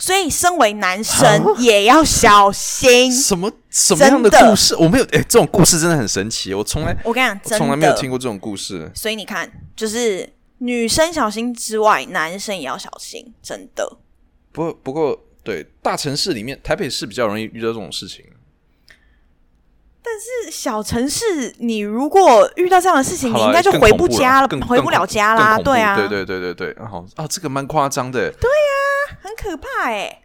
[0.00, 3.12] 所以身为男生也要小心。
[3.12, 4.74] 什么什么样的故事？
[4.76, 8.10] 我没有，哎、这种故事真的很神奇，我从来我跟你讲，从来没有听。
[8.10, 8.90] 过这种故事。
[8.94, 10.28] 所以你看，就是
[10.58, 13.98] 女生小心之外，男生也要小心，真的。
[14.50, 18.24] 不过不过，对大城市里面，台北市比较容易遇到这种事情。
[20.02, 25.56] 但是小城市，你如果遇到这样的事情，你应该就回不家了更，回不了家啦。
[25.58, 28.32] 对啊，对对对对对，啊好啊，这个蛮夸张的，
[29.20, 30.22] 很可怕哎、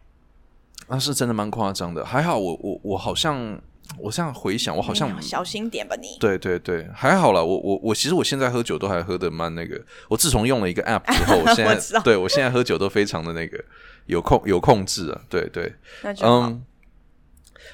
[0.88, 2.06] 那、是真的蛮夸张的。
[2.06, 3.62] 还好我我我好像
[4.00, 6.18] 我这样回想，我好像小心点吧你。
[6.20, 7.44] 对对对，还好啦。
[7.44, 9.84] 我我我其实我现在喝酒都还喝的蛮那个。
[10.10, 13.64] 我自从用了一个 app 之后，我现在对我现在喝酒都非常的那个
[14.06, 15.22] 有控有控制啊。
[15.30, 15.74] 对对，
[16.04, 16.50] 那就好。
[16.50, 16.66] 嗯，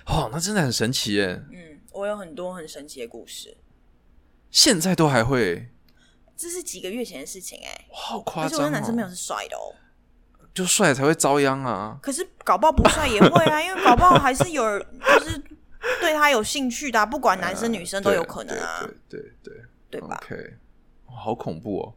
[0.07, 1.41] 哦，那真的很神奇耶！
[1.51, 3.57] 嗯，我有很多很神奇的故事，
[4.49, 5.69] 现在都还会，
[6.35, 9.75] 这是几个月前的事情哎、哇好夸而且我男生朋友是帅的哦，
[10.53, 11.97] 就帅才会遭殃啊！
[12.01, 15.41] 可是搞不好不帅也会啊， 因为搞不好还是有人就是
[15.99, 19.53] 对他有兴趣的啊、不管男生女生都有可能啊，对对对
[19.89, 20.53] 对对吧？，OK，
[21.05, 21.93] 好恐怖哦。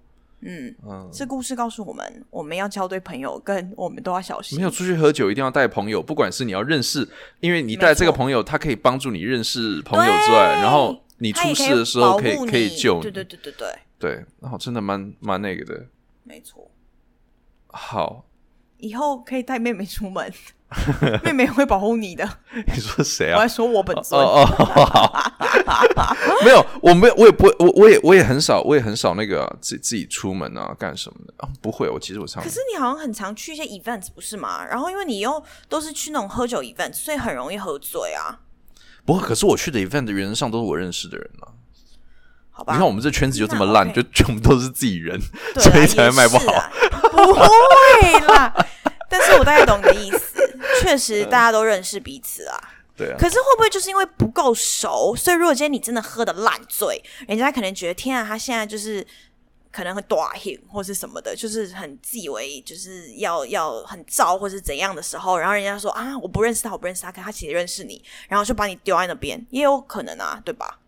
[0.47, 4.59] 嗯，嗯，这故事告诉我们，我们要交对朋友，跟我们都要小心。
[4.59, 7.09] 没有出去喝酒一定要带朋友，不管是你要认识，
[7.41, 13.03] 因为你带这个朋友，他可以帮助你认识朋友之外，然后你出事的时候可以可以救你。
[13.03, 15.87] 对对对对对，对，然后真的蛮蛮那个的。
[16.25, 16.71] 没错。
[17.69, 18.25] 好，
[18.85, 20.33] 以后可以带妹妹出门，
[21.25, 22.29] 妹妹会保护你的。
[22.53, 23.49] 你说谁啊我还？
[23.49, 24.65] 说我本尊，哦哦，
[25.97, 31.49] 好， 没有，我没有，我也不会，我我也我也很少，我也很少那个啊自、自己出门啊，干什么的啊？
[31.63, 34.65] 不会，我其实我常可是你好像很常去一些 events 不是吗？
[34.67, 38.41] 然后因为你又都是去那种喝酒 event，所以很容易喝醉啊。
[39.07, 41.49] 不过，可是我去的 event 的原则上都是我认识的人啊。
[42.57, 45.19] 好吧，你看我们这圈子就这么那烂就全部都是自己人，
[45.59, 46.45] 所以才会卖不好。
[47.11, 48.55] 不会啦，
[49.17, 50.43] 但是我大概懂你的意思。
[50.83, 52.59] 确实，大家都认识彼此啊。
[52.97, 59.07] 对啊，可是会不会就是因为不够熟，所以如果今天你真的喝的烂醉，人家可能觉得天啊，他现在就是
[59.71, 60.29] 可能会短
[60.69, 70.81] 或是什么的，就是很自以为就是要要很燥或是怎样的时候，然后人家说啊，我不认识他，我不认识他，可他其实认识你，然后就把你丢在那边，也有可能啊，对吧？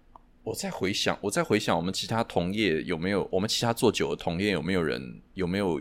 [0.44, 5.80] 我在回想，我在回想我们其他同业有没有，我们其他做酒的同业有没有人有没有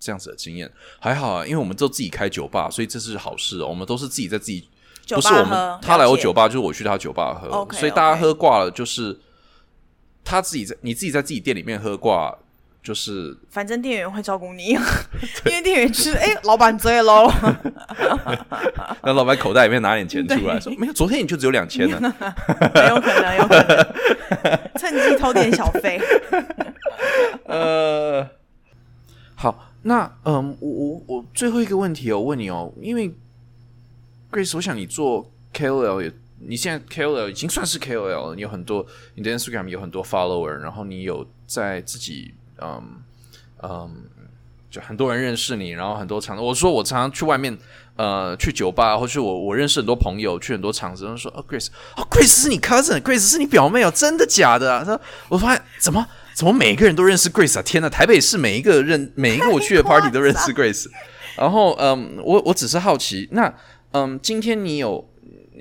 [0.00, 0.70] 这样子的经验？
[1.00, 3.66] 还好啊，因为我们都自己开酒吧，所以这是好事哦。
[3.68, 4.68] 我们都是自己在自己，
[5.04, 9.18] 酒不是我们，他来我酒吧，就是我去他酒吧喝所以大家喝挂了，就是
[10.24, 12.36] 他自己在你自己在自己店里面喝挂，
[12.82, 14.68] 就是反正店员会照顾你，
[15.46, 17.30] 因为店员就是哎、老板醉喽，
[19.02, 22.00] 那老板口袋里面拿点钱 出来，说没有，昨天你就只有两千呢。
[22.88, 23.86] 有可能，有可能
[24.78, 26.00] 趁机偷点小费。
[27.46, 28.28] 呃，
[29.34, 33.10] 好，那嗯，我我我最后一个问题哦，我问你哦，因为
[34.30, 36.12] Grace，我想你做 KOL 也，
[36.46, 42.82] 你现在 KOL 已经算是 KOL 了，你有很多你的 Instagram 有很多 follower，然后你有在自己嗯
[43.62, 44.04] 嗯，
[44.70, 47.58] 就很多人认识你，然后很多场，我说我常常去外面。
[47.98, 51.66] 呃，去酒吧，或去我我认识很多朋友，去很多场子，然后说哦，Grace，
[51.96, 54.84] 哦，Grace 是你 cousin，Grace 是你表妹哦，真的假的、啊？
[54.84, 56.06] 他说，我发现怎么
[56.38, 57.62] 怎么每个人都认识 Grace 啊？
[57.62, 60.86] 天呐，台北市每一个认 每一个我去的 party 都认识 Grace。
[61.36, 63.52] 然后，嗯，我我只是好奇，那
[63.90, 65.04] 嗯，今天你有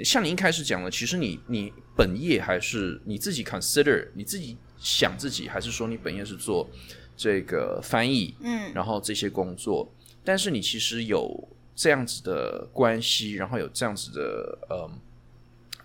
[0.03, 6.69] 像你一开始讲的，其实你你本业还是你自己 consider 你自己想自己，还是说你本业是做
[7.15, 9.91] 这个翻译，嗯，然后这些工作，
[10.23, 14.99] 但是你其实有这样子的关系，然后有这样子的嗯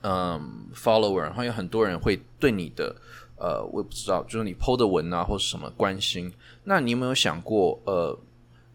[0.02, 2.94] 嗯 follower，然后有很多人会对你的
[3.42, 6.32] 呃，我也不知道，就是你 PO 的文啊或是什么关心，
[6.62, 8.16] 那你有没有想过呃，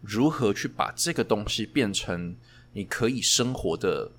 [0.02, 2.36] 如何去把这个东西变成
[2.74, 4.10] 你可以生活的，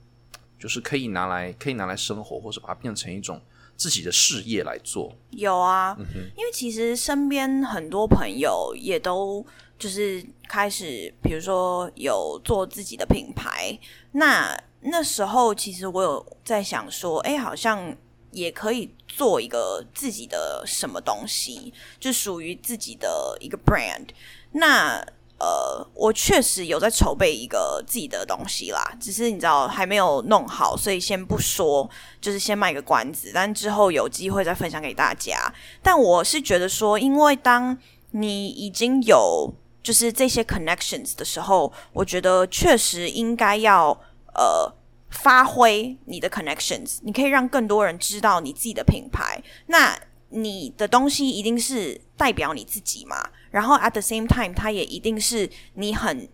[0.58, 3.40] 就是可以拿来可以拿来生活，或者把它变成一种
[3.76, 5.16] 自己的事业来做？
[5.30, 5.96] 有啊，
[6.36, 9.46] 因为其实身边很多朋友也都
[9.78, 13.78] 就是开始，比如说有做自己的品牌。
[14.14, 17.96] 那那时候其实我有在想说，哎，好像
[18.32, 24.08] 也可以做一个自己的什么东西，就属于自己的一个 brand。
[24.54, 25.06] 那
[25.40, 31.90] 呃，我确实有在筹备一个自己的东西啦，只是你知道还没有弄好，所以先不说，
[32.20, 35.54] 就是先卖个关子，但之后有机会再分享给大家。
[35.82, 37.78] 但我是觉得说，因为当
[38.12, 43.98] 你已经有就是这些 connections 的时候，我觉得确实应该要
[44.34, 44.70] 呃
[45.10, 49.42] 发挥你的 connections，你可以让更多人知道你自己的品牌。
[49.68, 50.00] 那
[50.30, 56.30] 你的东西一定是代表你自己嘛，然后 at the same time，它也一定是你很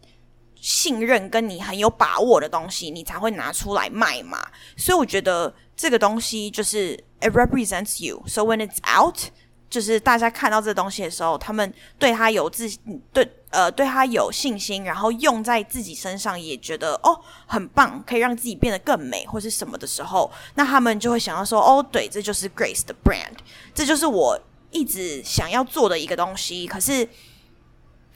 [0.59, 4.45] 信任跟你很有把握的东西，你才会拿出来卖嘛。
[4.75, 8.21] 所以我觉得这个东西就是 it represents you.
[8.27, 9.17] So when it's out，
[9.69, 12.69] 就是大家看到这东西的时候，他们对他有自
[13.13, 23.37] 对呃对他有信心，然后用在自己身上也觉得哦很棒，可以让自己变得更美或是什么的时候，那他们就会想要说哦对，这就是 Grace 的 brand，
[23.73, 24.37] 这就是我
[24.71, 26.67] 一直想要做的一个东西。
[26.67, 27.07] 可是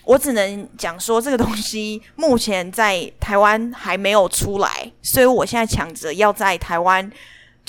[0.03, 7.09] 我只能讲说，这个东西目前在台湾还没有出来，所以我现在抢着要在台湾。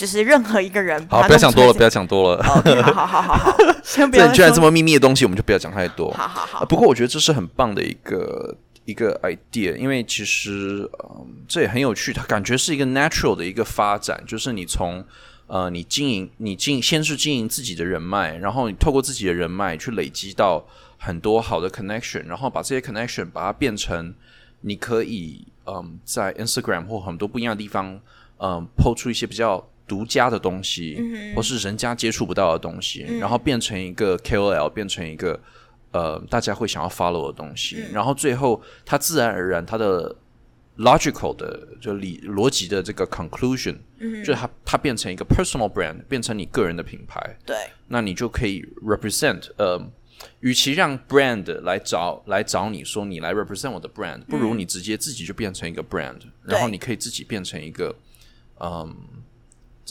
[0.00, 2.42] 就是任何一个人，好，不要想多了，不要想多了。
[2.42, 4.26] 好好好好好， 先不要。
[4.32, 6.10] 既然这么秘密的东西，我们就不要讲太多。
[6.12, 6.64] 好好好。
[6.64, 15.04] 不过我觉得这是很棒的一个一个 idea，因为其实嗯，这也很有趣，它感觉是一个 natural 的一个发展，就是你从
[15.48, 20.64] 呃，你经营，你经先是经营自己的人脉，然后你透过自己的人脉去累积到
[20.96, 24.14] 很多好的 connection，然后把这些 connection 把它变成
[24.62, 28.00] 你可以嗯，在 Instagram 或很多不一样的地方
[28.38, 29.62] 嗯，抛出一些比较。
[29.90, 31.02] 独家的东西，
[31.34, 35.40] 或是人家接触不到的东西，然后变成一个 KOL，变成一个
[35.90, 40.14] 呃大家会想要 follow 的东西，然后最后它自然而然它的
[40.78, 43.78] logical 的就理逻辑的这个 conclusion，
[44.24, 47.36] 就它它变成一个 personal brand，变成你个人的品牌。
[47.44, 47.56] 对，
[47.88, 49.84] 那你就可以 represent，呃，
[50.38, 57.96] 与其让 brand 来找来找你说你来 represent 我的 brand，不如你直接自己就变成一个 brand，然后你可以自己变成一个
[58.60, 58.94] 嗯。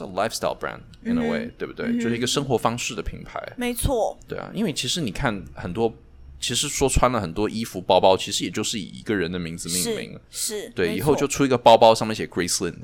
[0.07, 1.97] Lifestyle brand in a way，对不对？
[1.99, 3.41] 就是一个生活方式的品牌。
[3.57, 4.17] 没错。
[4.27, 5.93] 对啊，因为其实你看很多，
[6.39, 10.19] 其实说穿了很多衣服、包包，其实也就是以一个人的名字命名。
[10.29, 10.69] 是。
[10.69, 12.75] 对，以后就出一个包包，上面写 Gracelyn。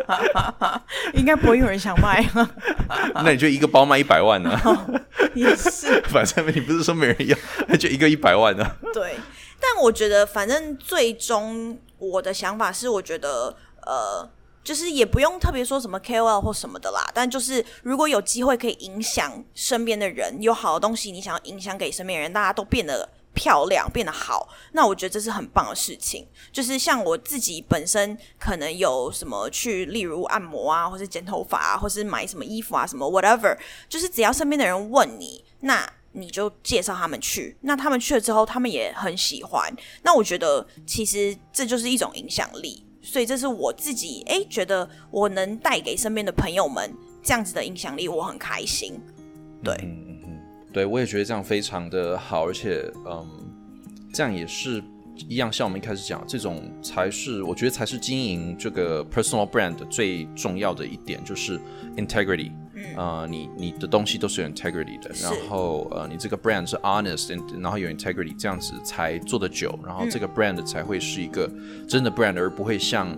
[1.14, 2.28] 应该不会有人想卖。
[3.14, 4.58] 那你就一个包卖一百万呢？
[5.34, 6.00] 也是。
[6.08, 7.36] 反正你不是说没人要，
[7.68, 8.76] 那就一个一百万呢？
[8.92, 9.16] 对。
[9.60, 14.30] 但我觉得，反正最终我的想法是，我觉得呃。
[14.62, 26.26] 就是也不用特别说什么 KOL 或什么的啦，但就是如果有机会可以影响身边的人，有好的东西你想要影响给身边人，大家都变得漂亮、变得好，那我觉得这是很棒的事情。
[26.52, 33.56] 就是像我自己本身可能有什么去，例如按摩啊，或是剪头发啊，或是买什么衣服啊，什么 whatever，
[33.88, 42.84] 就是只要身边的人问你，那你就介绍他们去，那他们去了之后，他们也很喜欢，那我觉得其实这就是一种影响力。
[43.02, 46.92] 所以这是我自己哎，觉得我能带给身边的朋友们
[47.22, 49.00] 这样子的影响力，我很开心。
[49.62, 50.40] 对，嗯嗯嗯，
[50.72, 53.26] 对我也觉得这样非常的好，而且嗯，
[54.12, 54.82] 这样也是
[55.28, 61.60] 一样，像我们一开始讲，这种才是我觉得才是经营这个 personal brand 最重要的一点，就是
[61.96, 62.52] integrity。
[62.96, 71.48] 呃，你你的东西都是有 integrity 的，然后呃，你这个 brand 是 honest，然后有 integrity，这样子才做得久，然后这个 brand 才会是一个
[71.88, 73.16] 真的 brand，而不会像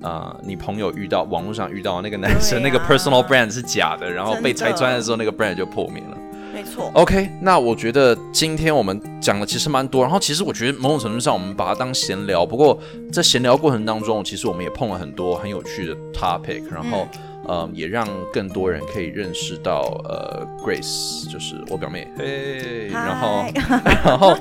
[0.00, 6.18] 呃你朋友遇到网络上遇到那个男生，那个 personal brand 是假的，然后被拆穿的时候，那个 brand 就破灭了。
[6.52, 6.90] 没错。
[6.94, 12.78] OK，那我觉得今天我们讲的其实蛮多，然后其实我觉得某种程度上我们把它当闲聊，不过
[13.10, 17.06] 在闲聊过程当中，其实我们也碰了很多很有趣的 topic，然后。
[17.14, 17.31] 嗯，
[17.74, 23.44] 也让更多人可以认识到，呃，Grace 就是我表妹，嘿，然后，
[24.04, 24.36] 然后，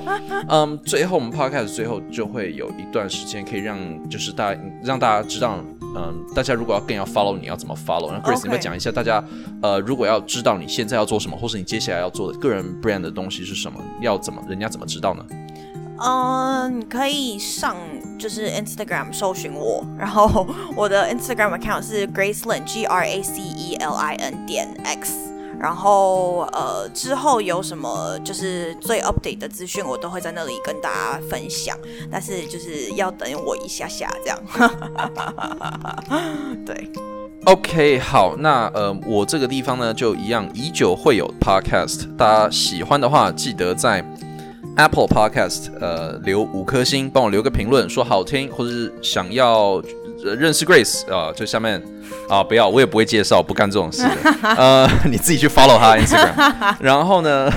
[0.47, 3.77] 嗯，最后我们 Podcast 最后就会有一段时间可以让，
[4.09, 5.57] 就是大家让大家知道，
[5.95, 8.11] 嗯，大家如果要更要 follow 你要怎么 follow？
[8.11, 9.23] 那 Grace 你要讲一下，大家，
[9.61, 15.25] 呃，如果要知道你现在要做什么，或是你接下来要做的个人 brand 的东西是什么，要怎么人家怎么知道呢？
[16.03, 17.75] 嗯，你可以上
[18.17, 24.67] 就是 Instagram 搜寻我，然后我的 Instagram account 是 Gracelyn G R A C E L I N 点
[24.83, 25.13] X，
[25.59, 31.77] 然后呃之后有什么就是最 update 的资讯，我都会在那里跟大家分享，
[32.11, 34.39] 但是就是要等我一下下这样。
[36.65, 36.89] 对
[37.45, 44.03] ，OK，好，那呃我这个地方呢就一样，依旧会有 podcast，大家喜欢的话记得在。
[44.78, 49.82] Apple Podcast，呃，留五颗星，帮我留个评论，说好听，或者是想要
[50.24, 51.82] 认识 Grace 啊，就下面
[52.30, 54.03] 啊，不要，我也不会介绍，不干这种事，
[54.43, 57.51] 呃，你自己去 follow 他 Instagram， 然后呢，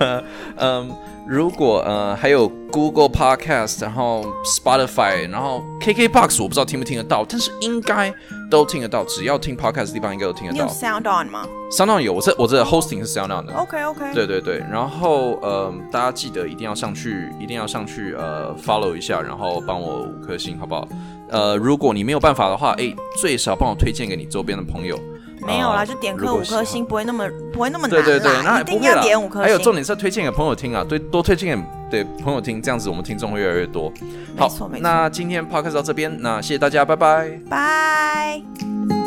[0.56, 0.90] 嗯。
[1.28, 8.12] 如果呃还有 Google Podcast，然后 Spotify，然后 KKBox，我不知道听不听得到，但是应该
[8.50, 9.04] 都听得到。
[9.04, 10.66] 只要听 Podcast 的地方，应该都听得到。
[10.66, 13.54] 有 Sound On 吗？Sound On 有，我这我这 Hosting 是 Sound On 的。
[13.54, 14.12] OK OK。
[14.12, 20.86] 对对对，然后呃大家记得一定要上去，一定要上去呃 Follow 一下，然后帮我五颗星，好不好？
[21.30, 24.98] 呃，如果你没有办法的话，哎，最少帮我推荐给你周边的朋友。
[25.46, 29.42] 没有啦，啊就点颗五颗星，不会那么不会那么难对对对，那一定要点五颗星。
[29.42, 33.92] 还有重点是推荐给朋友听啊，对，多推荐给对朋友听，这样子我们听众会越来越多。
[34.36, 37.30] 好那今天 podcast 到这边，那谢谢大家，拜拜。
[37.48, 38.99] 拜。